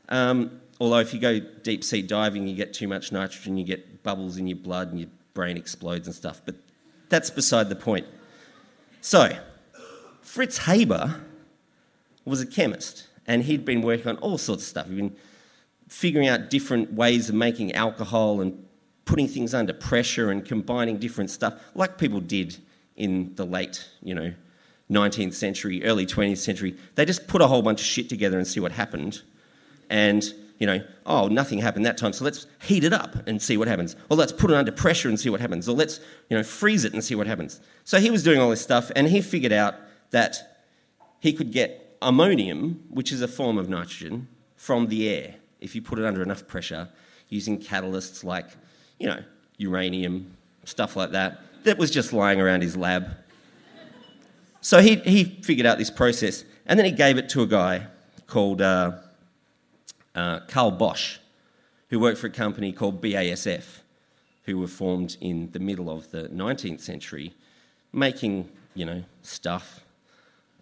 Um, 0.09 0.61
although, 0.79 0.99
if 0.99 1.13
you 1.13 1.19
go 1.19 1.39
deep 1.39 1.83
sea 1.83 2.01
diving, 2.01 2.47
you 2.47 2.55
get 2.55 2.73
too 2.73 2.87
much 2.87 3.11
nitrogen, 3.11 3.57
you 3.57 3.63
get 3.63 4.03
bubbles 4.03 4.37
in 4.37 4.47
your 4.47 4.57
blood, 4.57 4.89
and 4.89 4.99
your 4.99 5.09
brain 5.33 5.57
explodes 5.57 6.07
and 6.07 6.15
stuff. 6.15 6.41
But 6.45 6.55
that's 7.09 7.29
beside 7.29 7.69
the 7.69 7.75
point. 7.75 8.05
So, 9.01 9.37
Fritz 10.21 10.57
Haber 10.59 11.21
was 12.25 12.41
a 12.41 12.45
chemist, 12.45 13.07
and 13.27 13.43
he'd 13.43 13.65
been 13.65 13.81
working 13.81 14.07
on 14.07 14.17
all 14.17 14.37
sorts 14.37 14.63
of 14.63 14.69
stuff. 14.69 14.87
He'd 14.87 14.97
been 14.97 15.15
figuring 15.87 16.27
out 16.27 16.49
different 16.49 16.93
ways 16.93 17.29
of 17.29 17.35
making 17.35 17.73
alcohol 17.73 18.41
and 18.41 18.65
putting 19.05 19.27
things 19.27 19.53
under 19.53 19.73
pressure 19.73 20.31
and 20.31 20.45
combining 20.45 20.97
different 20.97 21.29
stuff, 21.29 21.61
like 21.75 21.97
people 21.97 22.19
did 22.19 22.57
in 22.95 23.33
the 23.35 23.45
late, 23.45 23.87
you 24.01 24.13
know, 24.13 24.33
19th 24.91 25.33
century, 25.33 25.83
early 25.83 26.05
20th 26.05 26.37
century. 26.37 26.75
They 26.95 27.05
just 27.05 27.27
put 27.27 27.41
a 27.41 27.47
whole 27.47 27.61
bunch 27.61 27.81
of 27.81 27.85
shit 27.85 28.09
together 28.09 28.37
and 28.37 28.47
see 28.47 28.59
what 28.59 28.71
happened. 28.71 29.21
And, 29.89 30.23
you 30.59 30.67
know, 30.67 30.81
oh, 31.05 31.27
nothing 31.27 31.59
happened 31.59 31.85
that 31.85 31.97
time, 31.97 32.13
so 32.13 32.25
let's 32.25 32.47
heat 32.61 32.83
it 32.83 32.93
up 32.93 33.27
and 33.27 33.41
see 33.41 33.57
what 33.57 33.67
happens. 33.67 33.95
Or 34.09 34.17
let's 34.17 34.31
put 34.31 34.51
it 34.51 34.57
under 34.57 34.71
pressure 34.71 35.07
and 35.09 35.19
see 35.19 35.29
what 35.29 35.39
happens. 35.39 35.69
Or 35.69 35.75
let's, 35.75 35.99
you 36.29 36.37
know, 36.37 36.43
freeze 36.43 36.83
it 36.83 36.93
and 36.93 37.03
see 37.03 37.15
what 37.15 37.27
happens. 37.27 37.61
So 37.83 37.99
he 37.99 38.09
was 38.09 38.23
doing 38.23 38.39
all 38.39 38.49
this 38.49 38.61
stuff, 38.61 38.91
and 38.95 39.07
he 39.07 39.21
figured 39.21 39.53
out 39.53 39.75
that 40.11 40.63
he 41.19 41.33
could 41.33 41.51
get 41.51 41.86
ammonium, 42.01 42.83
which 42.89 43.11
is 43.11 43.21
a 43.21 43.27
form 43.27 43.57
of 43.57 43.69
nitrogen, 43.69 44.27
from 44.55 44.87
the 44.87 45.09
air 45.09 45.35
if 45.59 45.75
you 45.75 45.81
put 45.81 45.99
it 45.99 46.05
under 46.05 46.21
enough 46.21 46.47
pressure 46.47 46.89
using 47.29 47.59
catalysts 47.59 48.23
like, 48.23 48.47
you 48.99 49.07
know, 49.07 49.23
uranium, 49.57 50.35
stuff 50.65 50.95
like 50.95 51.11
that, 51.11 51.41
that 51.63 51.77
was 51.77 51.91
just 51.91 52.13
lying 52.13 52.39
around 52.39 52.61
his 52.61 52.77
lab. 52.77 53.09
So 54.61 54.79
he, 54.81 54.95
he 54.97 55.23
figured 55.23 55.65
out 55.65 55.77
this 55.77 55.91
process 55.91 56.43
and 56.65 56.77
then 56.77 56.85
he 56.85 56.91
gave 56.91 57.17
it 57.17 57.29
to 57.29 57.41
a 57.41 57.47
guy 57.47 57.87
called 58.27 58.61
uh, 58.61 58.93
uh, 60.15 60.41
Carl 60.47 60.71
Bosch, 60.71 61.17
who 61.89 61.99
worked 61.99 62.17
for 62.17 62.27
a 62.27 62.31
company 62.31 62.71
called 62.71 63.01
BASF, 63.01 63.79
who 64.43 64.57
were 64.59 64.67
formed 64.67 65.17
in 65.21 65.49
the 65.51 65.59
middle 65.59 65.89
of 65.89 66.11
the 66.11 66.29
19th 66.29 66.81
century, 66.81 67.33
making, 67.93 68.49
you 68.73 68.85
know, 68.85 69.03
stuff 69.21 69.81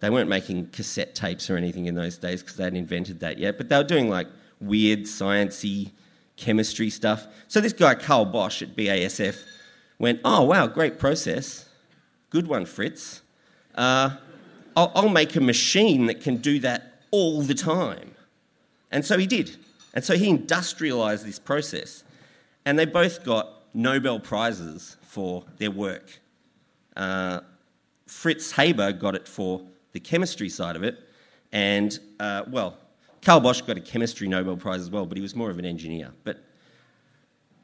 they 0.00 0.10
weren't 0.10 0.28
making 0.28 0.68
cassette 0.70 1.14
tapes 1.14 1.48
or 1.48 1.56
anything 1.56 1.86
in 1.86 1.94
those 1.94 2.18
days 2.18 2.42
because 2.42 2.56
they 2.56 2.64
hadn't 2.64 2.78
invented 2.78 3.20
that 3.20 3.38
yet, 3.38 3.56
but 3.56 3.68
they 3.68 3.76
were 3.76 3.84
doing 3.84 4.10
like 4.10 4.28
weird, 4.60 5.00
sciencey 5.00 5.90
chemistry 6.36 6.90
stuff. 6.90 7.26
So 7.48 7.60
this 7.60 7.72
guy, 7.72 7.94
Carl 7.94 8.26
Bosch 8.26 8.62
at 8.62 8.76
BASF, 8.76 9.42
went, 9.98 10.20
Oh, 10.24 10.44
wow, 10.44 10.66
great 10.66 10.98
process. 10.98 11.68
Good 12.30 12.46
one, 12.46 12.66
Fritz. 12.66 13.22
Uh, 13.74 14.16
I'll, 14.76 14.92
I'll 14.94 15.08
make 15.08 15.36
a 15.36 15.40
machine 15.40 16.06
that 16.06 16.20
can 16.20 16.36
do 16.36 16.58
that 16.60 17.00
all 17.10 17.40
the 17.42 17.54
time. 17.54 18.14
And 18.90 19.04
so 19.04 19.16
he 19.18 19.26
did. 19.26 19.56
And 19.94 20.04
so 20.04 20.14
he 20.16 20.28
industrialized 20.28 21.24
this 21.24 21.38
process. 21.38 22.04
And 22.66 22.78
they 22.78 22.84
both 22.84 23.24
got 23.24 23.48
Nobel 23.72 24.20
Prizes 24.20 24.96
for 25.02 25.44
their 25.56 25.70
work. 25.70 26.20
Uh, 26.94 27.40
Fritz 28.06 28.52
Haber 28.52 28.92
got 28.92 29.14
it 29.14 29.26
for 29.26 29.62
the 29.96 30.00
chemistry 30.00 30.50
side 30.50 30.76
of 30.76 30.82
it. 30.82 30.98
And, 31.52 31.98
uh, 32.20 32.42
well, 32.50 32.76
Carl 33.22 33.40
Bosch 33.40 33.62
got 33.62 33.78
a 33.78 33.80
chemistry 33.80 34.28
Nobel 34.28 34.58
Prize 34.58 34.82
as 34.82 34.90
well, 34.90 35.06
but 35.06 35.16
he 35.16 35.22
was 35.22 35.34
more 35.34 35.48
of 35.48 35.58
an 35.58 35.64
engineer. 35.64 36.12
But 36.22 36.44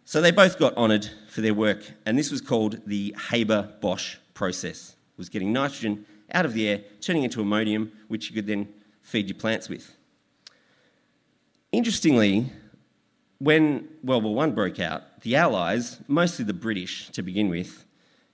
so 0.07 0.23
they 0.23 0.31
both 0.31 0.59
got 0.59 0.75
honoured 0.79 1.07
for 1.29 1.43
their 1.43 1.53
work, 1.53 1.85
and 2.07 2.19
this 2.19 2.31
was 2.31 2.41
called 2.41 2.81
the 2.87 3.15
Haber-Bosch 3.29 4.17
process. 4.33 4.97
It 5.13 5.19
was 5.19 5.29
getting 5.29 5.53
nitrogen 5.53 6.07
out 6.33 6.47
of 6.47 6.55
the 6.55 6.67
air, 6.71 6.81
turning 7.03 7.23
into 7.23 7.43
ammonium, 7.43 7.93
which 8.09 8.31
you 8.31 8.35
could 8.35 8.47
then 8.47 8.67
feed 9.03 9.29
your 9.29 9.37
plants 9.37 9.69
with. 9.69 9.95
Interestingly, 11.71 12.47
when 13.41 13.89
World 14.03 14.25
War 14.25 14.43
I 14.43 14.49
broke 14.49 14.81
out, 14.81 15.21
the 15.21 15.37
Allies, 15.37 16.01
mostly 16.09 16.47
the 16.47 16.55
British 16.55 17.11
to 17.11 17.21
begin 17.21 17.51
with, 17.51 17.85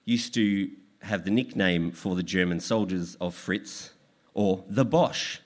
used 0.05 0.35
to 0.35 0.71
have 1.03 1.25
the 1.25 1.31
nickname 1.31 1.91
for 1.91 2.15
the 2.15 2.23
German 2.23 2.61
soldiers 2.61 3.17
of 3.21 3.35
Fritz, 3.35 3.93
or 4.35 4.65
the 4.69 4.85
Bosch. 4.85 5.39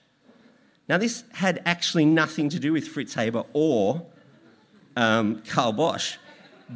Now, 0.88 0.98
this 0.98 1.24
had 1.32 1.62
actually 1.64 2.04
nothing 2.04 2.48
to 2.50 2.58
do 2.58 2.72
with 2.72 2.88
Fritz 2.88 3.14
Haber 3.14 3.44
or 3.52 4.04
um, 4.96 5.42
Carl 5.46 5.72
Bosch, 5.72 6.16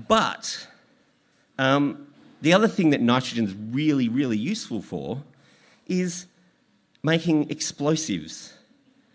but 0.09 0.67
um, 1.59 2.07
the 2.41 2.53
other 2.53 2.69
thing 2.69 2.91
that 2.91 3.01
nitrogen 3.01 3.45
is 3.45 3.55
really, 3.55 4.09
really 4.09 4.39
useful 4.39 4.81
for 4.81 5.23
is 5.87 6.27
making 7.03 7.51
explosives. 7.51 8.55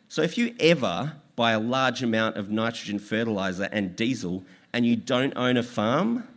So, 0.10 0.22
if 0.22 0.38
you 0.38 0.54
ever 0.60 1.14
buy 1.36 1.54
a 1.54 1.60
large 1.60 2.04
amount 2.04 2.38
of 2.38 2.50
nitrogen 2.50 3.00
fertilizer 3.00 3.70
and 3.72 3.96
diesel 3.96 4.44
and 4.74 4.86
you 4.86 4.96
don't 4.96 5.34
own 5.36 5.58
a 5.58 5.64
farm, 5.64 6.28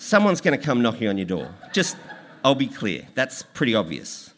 someone's 0.00 0.40
going 0.40 0.58
to 0.58 0.64
come 0.64 0.82
knocking 0.82 1.08
on 1.08 1.18
your 1.18 1.26
door. 1.26 1.54
Just, 1.72 1.96
I'll 2.42 2.54
be 2.54 2.66
clear, 2.66 3.06
that's 3.14 3.42
pretty 3.42 3.74
obvious. 3.74 4.32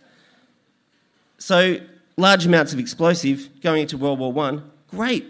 So, 1.38 1.78
large 2.16 2.44
amounts 2.44 2.72
of 2.72 2.78
explosive 2.78 3.48
going 3.62 3.82
into 3.82 3.96
World 3.96 4.18
War 4.18 4.36
I, 4.44 4.58
great. 4.88 5.26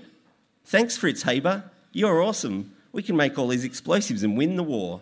Thanks, 0.65 0.97
Fritz 0.97 1.23
Haber. 1.23 1.65
You're 1.93 2.23
awesome. 2.23 2.75
We 2.93 3.03
can 3.03 3.17
make 3.17 3.39
all 3.39 3.49
these 3.49 3.65
explosives 3.65 4.23
and 4.23 4.37
win 4.37 4.57
the 4.57 4.63
war. 4.63 5.01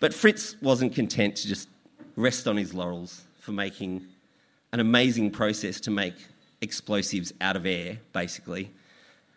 But 0.00 0.12
Fritz 0.12 0.56
wasn't 0.60 0.94
content 0.94 1.36
to 1.36 1.48
just 1.48 1.68
rest 2.16 2.46
on 2.46 2.56
his 2.56 2.74
laurels 2.74 3.22
for 3.38 3.52
making 3.52 4.06
an 4.72 4.80
amazing 4.80 5.30
process 5.30 5.80
to 5.80 5.90
make 5.90 6.14
explosives 6.60 7.32
out 7.40 7.56
of 7.56 7.66
air, 7.66 7.98
basically. 8.12 8.70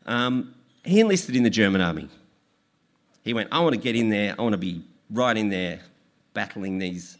Um, 0.06 0.56
he 0.84 1.00
enlisted 1.00 1.36
in 1.36 1.44
the 1.44 1.50
German 1.50 1.82
army. 1.82 2.10
He 3.28 3.34
went, 3.34 3.50
I 3.52 3.60
want 3.60 3.74
to 3.74 3.82
get 3.82 3.94
in 3.94 4.08
there, 4.08 4.34
I 4.40 4.42
want 4.42 4.54
to 4.54 4.58
be 4.58 4.84
right 5.10 5.36
in 5.36 5.50
there 5.50 5.82
battling 6.34 6.80
these 6.80 7.18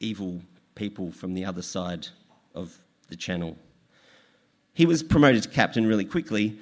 evil 0.00 0.40
people 0.74 1.12
from 1.12 1.34
the 1.34 1.44
other 1.44 1.60
side 1.60 2.08
of 2.54 2.74
the 3.08 3.16
channel. 3.16 3.58
He 4.72 4.86
was 4.86 5.02
promoted 5.02 5.42
to 5.42 5.50
captain 5.50 5.86
really 5.86 6.06
quickly, 6.06 6.58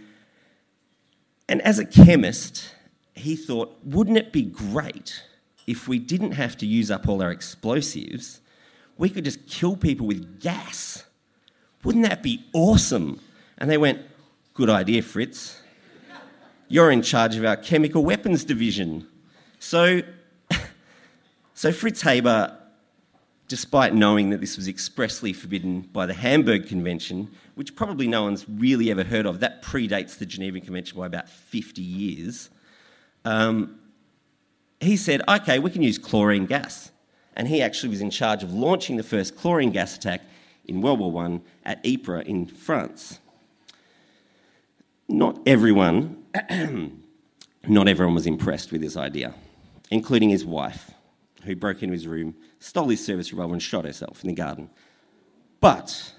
and 1.48 1.62
as 1.62 1.78
a 1.78 1.84
chemist, 1.84 2.74
he 3.14 3.36
thought, 3.36 3.78
wouldn't 3.84 4.18
it 4.18 4.32
be 4.32 4.42
great 4.42 5.22
if 5.68 5.86
we 5.86 6.00
didn't 6.00 6.32
have 6.32 6.56
to 6.58 6.66
use 6.66 6.90
up 6.90 7.06
all 7.06 7.22
our 7.22 7.30
explosives? 7.30 8.40
We 8.98 9.08
could 9.08 9.24
just 9.24 9.46
kill 9.46 9.76
people 9.76 10.08
with 10.08 10.40
gas. 10.40 11.04
Wouldn't 11.84 12.08
that 12.08 12.24
be 12.24 12.44
awesome? 12.52 13.20
And 13.56 13.70
they 13.70 13.78
went, 13.78 14.00
Good 14.52 14.70
idea, 14.70 15.02
Fritz. 15.02 15.60
You're 16.68 16.90
in 16.90 17.02
charge 17.02 17.36
of 17.36 17.44
our 17.44 17.56
chemical 17.56 18.04
weapons 18.04 18.44
division. 18.44 19.06
So, 19.58 20.00
so 21.54 21.72
Fritz 21.72 22.02
Haber, 22.02 22.56
despite 23.48 23.94
knowing 23.94 24.30
that 24.30 24.40
this 24.40 24.56
was 24.56 24.66
expressly 24.66 25.32
forbidden 25.32 25.82
by 25.92 26.06
the 26.06 26.14
Hamburg 26.14 26.66
Convention, 26.66 27.30
which 27.54 27.76
probably 27.76 28.08
no 28.08 28.24
one's 28.24 28.48
really 28.48 28.90
ever 28.90 29.04
heard 29.04 29.26
of, 29.26 29.40
that 29.40 29.62
predates 29.62 30.16
the 30.18 30.26
Geneva 30.26 30.58
Convention 30.60 30.98
by 30.98 31.06
about 31.06 31.28
50 31.28 31.82
years, 31.82 32.48
um, 33.24 33.78
he 34.80 34.96
said, 34.96 35.22
okay, 35.28 35.58
we 35.58 35.70
can 35.70 35.82
use 35.82 35.98
chlorine 35.98 36.46
gas. 36.46 36.90
And 37.36 37.48
he 37.48 37.60
actually 37.60 37.90
was 37.90 38.00
in 38.00 38.10
charge 38.10 38.42
of 38.42 38.52
launching 38.52 38.96
the 38.96 39.02
first 39.02 39.36
chlorine 39.36 39.70
gas 39.70 39.96
attack 39.96 40.22
in 40.66 40.80
World 40.80 41.00
War 41.00 41.24
I 41.24 41.40
at 41.64 41.84
Ypres 41.84 42.26
in 42.26 42.46
France. 42.46 43.18
Not 45.08 45.40
everyone, 45.46 46.23
not 47.68 47.88
everyone 47.88 48.14
was 48.14 48.26
impressed 48.26 48.72
with 48.72 48.80
this 48.80 48.96
idea, 48.96 49.34
including 49.90 50.30
his 50.30 50.44
wife, 50.44 50.90
who 51.44 51.54
broke 51.54 51.82
into 51.82 51.92
his 51.92 52.06
room, 52.06 52.34
stole 52.58 52.88
his 52.88 53.04
service 53.04 53.32
revolver, 53.32 53.54
and 53.54 53.62
shot 53.62 53.84
herself 53.84 54.22
in 54.22 54.28
the 54.28 54.34
garden. 54.34 54.70
But 55.60 56.12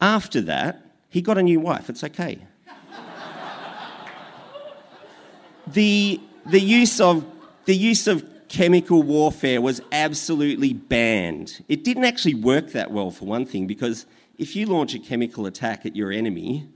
after 0.00 0.40
that, 0.42 0.84
he 1.08 1.20
got 1.20 1.38
a 1.38 1.42
new 1.42 1.60
wife. 1.60 1.90
It's 1.90 2.04
okay. 2.04 2.38
the, 5.66 6.20
the, 6.46 6.60
use 6.60 7.00
of, 7.00 7.24
the 7.64 7.74
use 7.74 8.06
of 8.06 8.24
chemical 8.48 9.02
warfare 9.02 9.60
was 9.60 9.80
absolutely 9.90 10.72
banned. 10.72 11.64
It 11.68 11.84
didn't 11.84 12.04
actually 12.04 12.34
work 12.34 12.72
that 12.72 12.92
well, 12.92 13.10
for 13.10 13.24
one 13.24 13.44
thing, 13.44 13.66
because 13.66 14.06
if 14.38 14.54
you 14.54 14.66
launch 14.66 14.94
a 14.94 14.98
chemical 14.98 15.46
attack 15.46 15.84
at 15.84 15.96
your 15.96 16.12
enemy 16.12 16.68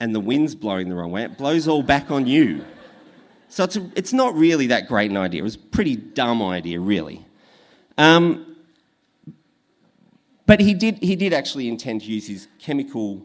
and 0.00 0.14
the 0.14 0.20
wind's 0.20 0.54
blowing 0.54 0.88
the 0.88 0.94
wrong 0.94 1.10
way, 1.10 1.24
it 1.24 1.36
blows 1.36 1.66
all 1.66 1.82
back 1.82 2.10
on 2.10 2.26
you. 2.26 2.64
So 3.48 3.64
it's, 3.64 3.76
a, 3.76 3.90
it's 3.96 4.12
not 4.12 4.34
really 4.34 4.68
that 4.68 4.88
great 4.88 5.10
an 5.10 5.16
idea. 5.16 5.40
It 5.40 5.44
was 5.44 5.54
a 5.54 5.58
pretty 5.58 5.96
dumb 5.96 6.42
idea, 6.42 6.78
really. 6.80 7.24
Um, 7.96 8.56
but 10.46 10.60
he 10.60 10.74
did, 10.74 10.98
he 10.98 11.16
did 11.16 11.32
actually 11.32 11.68
intend 11.68 12.02
to 12.02 12.06
use 12.06 12.26
his 12.26 12.48
chemical 12.58 13.22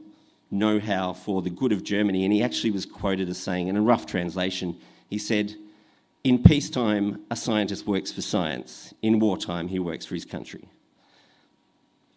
know 0.50 0.80
how 0.80 1.14
for 1.14 1.42
the 1.42 1.50
good 1.50 1.72
of 1.72 1.84
Germany, 1.84 2.24
and 2.24 2.34
he 2.34 2.44
actually 2.44 2.72
was 2.72 2.86
quoted 2.86 3.28
as 3.28 3.38
saying, 3.38 3.68
in 3.68 3.76
a 3.76 3.82
rough 3.82 4.06
translation, 4.06 4.78
he 5.10 5.18
said, 5.18 5.56
In 6.24 6.42
peacetime, 6.42 7.22
a 7.30 7.36
scientist 7.36 7.86
works 7.88 8.12
for 8.12 8.22
science. 8.22 8.94
In 9.02 9.20
wartime, 9.20 9.68
he 9.68 9.80
works 9.80 10.06
for 10.06 10.16
his 10.16 10.26
country. 10.26 10.68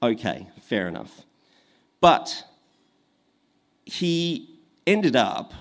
Okay, 0.03 0.47
fair 0.62 0.87
enough. 0.87 1.23
But 2.01 2.45
he 3.87 4.51
ended 4.87 5.16
up, 5.16 5.55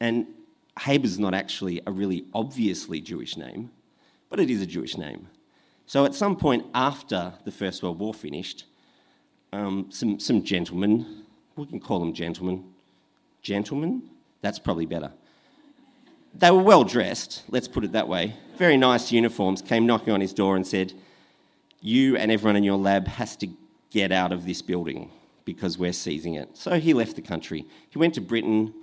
and 0.00 0.26
Haber's 0.78 1.18
not 1.18 1.34
actually 1.34 1.80
a 1.86 1.92
really 1.92 2.24
obviously 2.34 3.00
Jewish 3.00 3.36
name, 3.36 3.70
but 4.30 4.40
it 4.40 4.50
is 4.50 4.60
a 4.62 4.66
Jewish 4.66 4.96
name. 4.96 5.28
So 5.86 6.04
at 6.04 6.14
some 6.14 6.34
point 6.36 6.66
after 6.74 7.34
the 7.44 7.52
First 7.52 7.82
World 7.82 7.98
War 8.00 8.12
finished, 8.12 8.64
um, 9.52 9.86
some, 9.90 10.18
some 10.18 10.42
gentlemen, 10.42 11.24
we 11.54 11.66
can 11.66 11.78
call 11.78 12.00
them 12.00 12.12
gentlemen, 12.12 12.64
gentlemen, 13.42 14.02
that's 14.40 14.58
probably 14.58 14.86
better. 14.86 15.12
They 16.34 16.50
were 16.50 16.62
well 16.62 16.84
dressed, 16.84 17.44
let's 17.48 17.68
put 17.68 17.84
it 17.84 17.92
that 17.92 18.08
way, 18.08 18.34
very 18.56 18.76
nice 18.76 19.12
uniforms, 19.12 19.62
came 19.62 19.86
knocking 19.86 20.12
on 20.12 20.20
his 20.20 20.32
door 20.32 20.56
and 20.56 20.66
said, 20.66 20.92
You 21.80 22.16
and 22.16 22.32
everyone 22.32 22.56
in 22.56 22.64
your 22.64 22.76
lab 22.76 23.06
has 23.08 23.36
to 23.36 23.48
get 23.90 24.10
out 24.10 24.32
of 24.32 24.44
this 24.44 24.60
building 24.60 25.10
because 25.46 25.78
we're 25.78 25.94
seizing 25.94 26.34
it. 26.34 26.54
So 26.58 26.78
he 26.78 26.92
left 26.92 27.16
the 27.16 27.22
country. 27.22 27.64
He 27.88 27.98
went 27.98 28.12
to 28.14 28.20
Britain, 28.20 28.74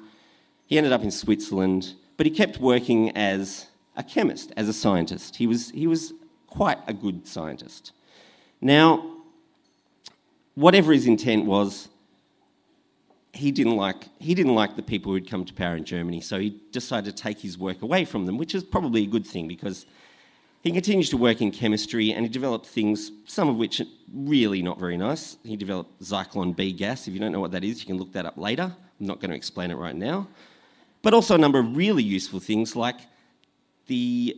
he 0.66 0.78
ended 0.80 0.92
up 0.92 1.04
in 1.04 1.12
Switzerland, 1.12 1.94
but 2.18 2.26
he 2.26 2.32
kept 2.32 2.58
working 2.58 3.16
as 3.16 3.68
a 3.96 4.02
chemist, 4.02 4.52
as 4.58 4.68
a 4.68 4.74
scientist. 4.74 5.36
He 5.36 5.46
was, 5.46 5.70
he 5.70 5.86
was 5.86 6.14
quite 6.48 6.80
a 6.88 6.94
good 6.94 7.28
scientist. 7.28 7.92
Now, 8.62 9.18
whatever 10.56 10.94
his 10.94 11.06
intent 11.06 11.46
was, 11.46 11.90
he 13.34 13.52
didn't 13.52 13.76
like 13.76 14.08
he 14.20 14.36
didn't 14.36 14.54
like 14.54 14.76
the 14.76 14.84
people 14.84 15.12
who'd 15.12 15.28
come 15.30 15.44
to 15.44 15.54
power 15.54 15.76
in 15.76 15.84
Germany, 15.84 16.22
so 16.22 16.40
he 16.40 16.62
decided 16.72 17.16
to 17.16 17.24
take 17.24 17.40
his 17.40 17.58
work 17.58 17.82
away 17.82 18.06
from 18.06 18.28
them, 18.28 18.38
which 18.38 18.54
is 18.54 18.64
probably 18.64 19.04
a 19.04 19.08
good 19.08 19.26
thing 19.26 19.48
because 19.48 19.88
he 20.64 20.72
continues 20.72 21.10
to 21.12 21.18
work 21.18 21.42
in 21.42 21.52
chemistry 21.52 22.12
and 22.12 22.26
he 22.26 22.30
developed 22.30 22.66
things, 22.66 23.12
some 23.26 23.50
of 23.50 23.58
which 23.58 23.80
are 23.82 23.86
really 24.12 24.64
not 24.64 24.80
very 24.80 24.98
nice. 24.98 25.38
He 25.44 25.56
developed 25.56 26.02
Zyklon 26.02 26.56
B 26.56 26.74
gas. 26.74 27.08
If 27.08 27.14
you 27.14 27.20
don't 27.20 27.32
know 27.32 27.42
what 27.42 27.52
that 27.52 27.64
is, 27.64 27.82
you 27.82 27.86
can 27.86 27.98
look 27.98 28.14
that 28.14 28.26
up 28.26 28.38
later. 28.38 28.76
I'm 29.00 29.06
not 29.06 29.20
going 29.20 29.30
to 29.30 29.36
explain 29.36 29.70
it 29.70 29.76
right 29.76 29.96
now 29.96 30.28
but 31.04 31.14
also 31.14 31.36
a 31.36 31.38
number 31.38 31.60
of 31.60 31.78
really 31.78 32.02
useful 32.02 32.40
things 32.40 32.76
like 32.76 32.96
the 33.86 34.36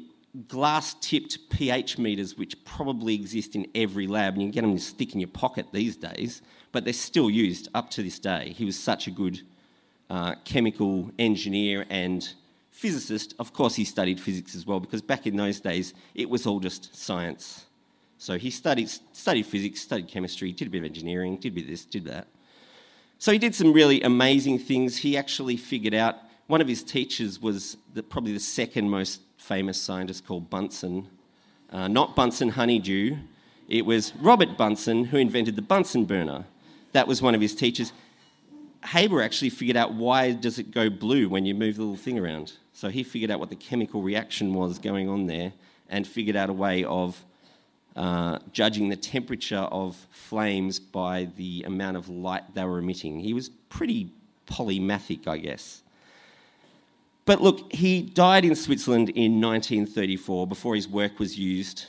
glass 0.49 0.95
tipped 0.95 1.37
pH 1.49 1.97
meters, 1.97 2.37
which 2.37 2.65
probably 2.65 3.15
exist 3.15 3.55
in 3.55 3.67
every 3.73 4.07
lab, 4.07 4.33
and 4.33 4.41
you 4.41 4.47
can 4.49 4.53
get 4.53 4.61
them 4.63 4.75
to 4.75 4.83
stick 4.83 5.13
in 5.13 5.21
your 5.21 5.29
pocket 5.29 5.67
these 5.71 5.95
days, 5.95 6.41
but 6.73 6.83
they're 6.83 6.91
still 6.91 7.29
used 7.29 7.69
up 7.73 7.89
to 7.91 8.03
this 8.03 8.19
day. 8.19 8.53
He 8.57 8.65
was 8.65 8.77
such 8.77 9.07
a 9.07 9.11
good 9.11 9.41
uh, 10.09 10.35
chemical 10.43 11.09
engineer 11.17 11.85
and 11.89 12.27
physicist. 12.75 13.33
Of 13.39 13.53
course, 13.53 13.75
he 13.75 13.85
studied 13.85 14.19
physics 14.19 14.53
as 14.53 14.65
well, 14.65 14.79
because 14.79 15.01
back 15.01 15.25
in 15.25 15.37
those 15.37 15.59
days, 15.59 15.93
it 16.13 16.29
was 16.29 16.45
all 16.45 16.59
just 16.59 16.95
science. 16.95 17.65
So 18.17 18.37
he 18.37 18.51
studied, 18.51 18.89
studied 18.89 19.45
physics, 19.45 19.81
studied 19.81 20.07
chemistry, 20.09 20.51
did 20.51 20.67
a 20.67 20.71
bit 20.71 20.79
of 20.79 20.85
engineering, 20.85 21.37
did 21.37 21.53
a 21.53 21.55
bit 21.55 21.63
of 21.63 21.69
this, 21.69 21.85
did 21.85 22.05
that. 22.05 22.27
So 23.17 23.31
he 23.31 23.37
did 23.37 23.55
some 23.55 23.71
really 23.71 24.01
amazing 24.01 24.59
things. 24.59 24.97
He 24.97 25.15
actually 25.15 25.57
figured 25.57 25.93
out 25.93 26.17
one 26.47 26.61
of 26.61 26.67
his 26.67 26.83
teachers 26.83 27.41
was 27.41 27.77
the, 27.93 28.03
probably 28.03 28.33
the 28.33 28.39
second 28.39 28.89
most 28.89 29.21
famous 29.37 29.81
scientist 29.81 30.25
called 30.27 30.49
Bunsen. 30.49 31.07
Uh, 31.71 31.87
not 31.87 32.15
Bunsen 32.15 32.49
Honeydew, 32.49 33.17
it 33.67 33.85
was 33.85 34.13
Robert 34.17 34.57
Bunsen 34.57 35.05
who 35.05 35.17
invented 35.17 35.55
the 35.55 35.61
Bunsen 35.61 36.05
burner. 36.05 36.45
That 36.91 37.07
was 37.07 37.21
one 37.21 37.35
of 37.35 37.41
his 37.41 37.55
teachers. 37.55 37.93
Haber 38.83 39.21
actually 39.21 39.49
figured 39.49 39.77
out 39.77 39.93
why 39.93 40.33
does 40.33 40.59
it 40.59 40.71
go 40.71 40.89
blue 40.89 41.27
when 41.29 41.45
you 41.45 41.55
move 41.55 41.77
the 41.77 41.81
little 41.81 41.95
thing 41.95 42.19
around. 42.19 42.53
So 42.75 42.89
he 42.89 43.03
figured 43.03 43.31
out 43.31 43.39
what 43.39 43.49
the 43.49 43.55
chemical 43.55 44.01
reaction 44.01 44.53
was 44.53 44.79
going 44.79 45.07
on 45.07 45.27
there 45.27 45.53
and 45.89 46.05
figured 46.05 46.35
out 46.35 46.49
a 46.49 46.53
way 46.53 46.83
of 46.83 47.23
uh, 47.95 48.39
judging 48.51 48.89
the 48.89 48.97
temperature 48.97 49.55
of 49.71 49.95
flames 50.11 50.77
by 50.77 51.29
the 51.37 51.63
amount 51.65 51.95
of 51.95 52.09
light 52.09 52.53
they 52.53 52.65
were 52.65 52.79
emitting. 52.79 53.21
He 53.21 53.33
was 53.33 53.47
pretty 53.69 54.11
polymathic, 54.45 55.25
I 55.25 55.37
guess. 55.37 55.83
But 57.23 57.41
look, 57.41 57.71
he 57.71 58.01
died 58.01 58.43
in 58.43 58.53
Switzerland 58.55 59.07
in 59.07 59.39
1934 59.39 60.45
before 60.45 60.75
his 60.75 60.85
work 60.85 61.17
was 61.17 61.39
used 61.39 61.85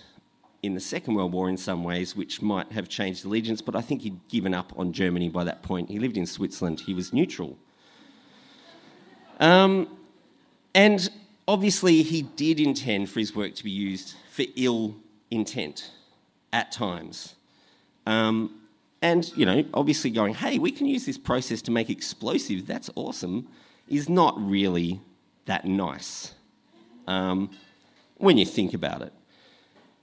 in 0.63 0.75
the 0.75 0.81
Second 0.81 1.15
World 1.15 1.33
War 1.33 1.49
in 1.49 1.57
some 1.57 1.83
ways, 1.83 2.15
which 2.15 2.41
might 2.41 2.71
have 2.71 2.89
changed 2.89 3.25
allegiance, 3.25 3.61
but 3.61 3.75
I 3.75 3.81
think 3.81 4.03
he'd 4.03 4.21
given 4.29 4.55
up 4.55 4.73
on 4.77 4.93
Germany 4.93 5.31
by 5.31 5.43
that 5.43 5.65
point. 5.65 5.91
He 5.91 5.99
lived 5.99 6.17
in 6.17 6.27
Switzerland, 6.27 6.79
he 6.79 6.95
was 6.95 7.13
neutral. 7.13 7.59
Um, 9.41 9.89
and 10.77 11.09
obviously, 11.49 12.03
he 12.03 12.21
did 12.21 12.61
intend 12.61 13.09
for 13.09 13.19
his 13.19 13.35
work 13.35 13.55
to 13.55 13.65
be 13.65 13.71
used 13.71 14.15
for 14.31 14.45
ill 14.57 14.95
intent 15.31 15.91
at 16.53 16.71
times. 16.71 17.35
Um, 18.05 18.61
and, 19.01 19.35
you 19.37 19.47
know, 19.47 19.65
obviously 19.73 20.11
going, 20.11 20.35
hey, 20.35 20.59
we 20.59 20.71
can 20.71 20.87
use 20.87 21.07
this 21.07 21.17
process 21.17 21.63
to 21.63 21.71
make 21.71 21.89
explosives, 21.89 22.65
that's 22.65 22.91
awesome, 22.95 23.49
is 23.89 24.11
not 24.11 24.35
really 24.39 25.01
that 25.47 25.65
nice 25.65 26.35
um, 27.07 27.51
when 28.19 28.37
you 28.37 28.45
think 28.45 28.75
about 28.75 29.01
it. 29.01 29.15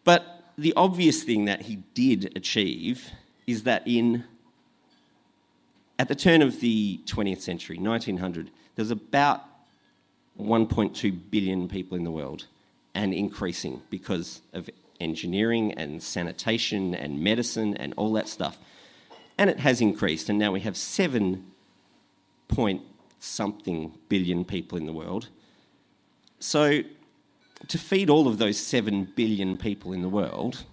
But 0.04 0.54
the 0.58 0.74
obvious 0.76 1.22
thing 1.22 1.46
that 1.46 1.62
he 1.62 1.84
did 1.94 2.36
achieve 2.36 3.12
is 3.46 3.62
that 3.64 3.88
in 3.88 4.24
at 6.00 6.08
the 6.08 6.16
turn 6.16 6.42
of 6.42 6.62
the 6.62 7.00
20th 7.06 7.42
century, 7.42 7.78
1900, 7.78 8.48
there 8.48 8.84
was 8.84 8.90
about 8.90 9.53
1.2 10.40 11.20
billion 11.30 11.68
people 11.68 11.98
in 11.98 12.04
the 12.04 12.12
world 12.12 12.48
and 12.94 13.14
increasing 13.14 13.82
because 13.90 14.42
of 14.54 14.70
engineering 15.00 15.74
and 15.74 16.02
sanitation 16.02 16.94
and 16.96 17.22
medicine 17.24 17.76
and 17.76 17.94
all 17.98 18.14
that 18.14 18.28
stuff. 18.28 18.58
And 19.38 19.50
it 19.50 19.60
has 19.60 19.82
increased, 19.82 20.30
and 20.30 20.38
now 20.38 20.52
we 20.52 20.62
have 20.62 20.78
7 20.78 21.46
point 22.48 22.82
something 23.20 23.94
billion 24.10 24.46
people 24.46 24.78
in 24.78 24.86
the 24.86 24.94
world. 24.94 25.30
So, 26.40 26.82
to 27.68 27.78
feed 27.78 28.10
all 28.10 28.28
of 28.28 28.38
those 28.38 28.58
7 28.60 29.14
billion 29.16 29.58
people 29.58 29.94
in 29.94 30.02
the 30.02 30.10
world, 30.10 30.64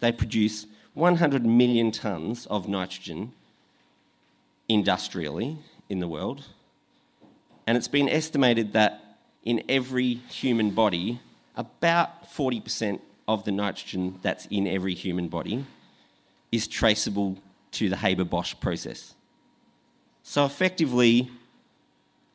they 0.00 0.10
produce 0.10 0.66
100 0.94 1.44
million 1.44 1.92
tonnes 1.92 2.46
of 2.46 2.66
nitrogen 2.66 3.32
industrially 4.68 5.58
in 5.88 6.00
the 6.00 6.08
world. 6.08 6.46
And 7.66 7.76
it's 7.76 7.88
been 7.88 8.08
estimated 8.08 8.72
that 8.72 9.07
in 9.48 9.62
every 9.66 10.12
human 10.28 10.72
body, 10.72 11.18
about 11.56 12.30
40% 12.30 13.00
of 13.26 13.44
the 13.44 13.50
nitrogen 13.50 14.18
that's 14.20 14.44
in 14.50 14.66
every 14.66 14.92
human 14.92 15.26
body 15.28 15.64
is 16.52 16.68
traceable 16.68 17.38
to 17.70 17.88
the 17.88 17.96
Haber 17.96 18.24
Bosch 18.24 18.54
process. 18.60 19.14
So, 20.22 20.44
effectively, 20.44 21.30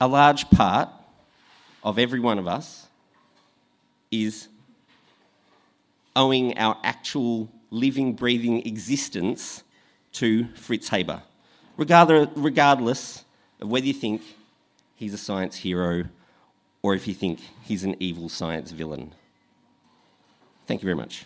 a 0.01 0.07
large 0.07 0.49
part 0.49 0.89
of 1.83 1.99
every 1.99 2.19
one 2.19 2.39
of 2.39 2.47
us 2.47 2.87
is 4.09 4.47
owing 6.15 6.57
our 6.57 6.75
actual 6.83 7.47
living, 7.69 8.13
breathing 8.13 8.65
existence 8.65 9.61
to 10.13 10.47
Fritz 10.55 10.89
Haber, 10.89 11.21
regardless 11.77 13.23
of 13.61 13.69
whether 13.69 13.85
you 13.85 13.93
think 13.93 14.23
he's 14.95 15.13
a 15.13 15.19
science 15.19 15.57
hero 15.57 16.05
or 16.83 16.93
if 16.93 17.07
you 17.07 17.13
think 17.13 17.39
he's 17.63 17.83
an 17.83 17.95
evil 17.99 18.29
science 18.29 18.71
villain. 18.71 19.15
Thank 20.67 20.81
you 20.81 20.85
very 20.85 20.95
much. 20.95 21.25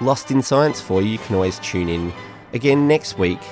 Lost 0.00 0.30
in 0.30 0.42
Science 0.42 0.80
for 0.80 1.00
you, 1.00 1.08
you 1.08 1.18
can 1.18 1.36
always 1.36 1.58
tune 1.60 1.88
in 1.88 2.12
again 2.52 2.86
next 2.86 3.18
week 3.18 3.42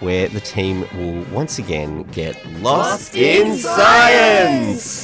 where 0.00 0.28
the 0.28 0.40
team 0.40 0.86
will 0.98 1.24
once 1.34 1.58
again 1.58 2.02
get 2.12 2.36
lost, 2.60 2.62
lost 2.62 3.16
in 3.16 3.56
science. 3.56 5.03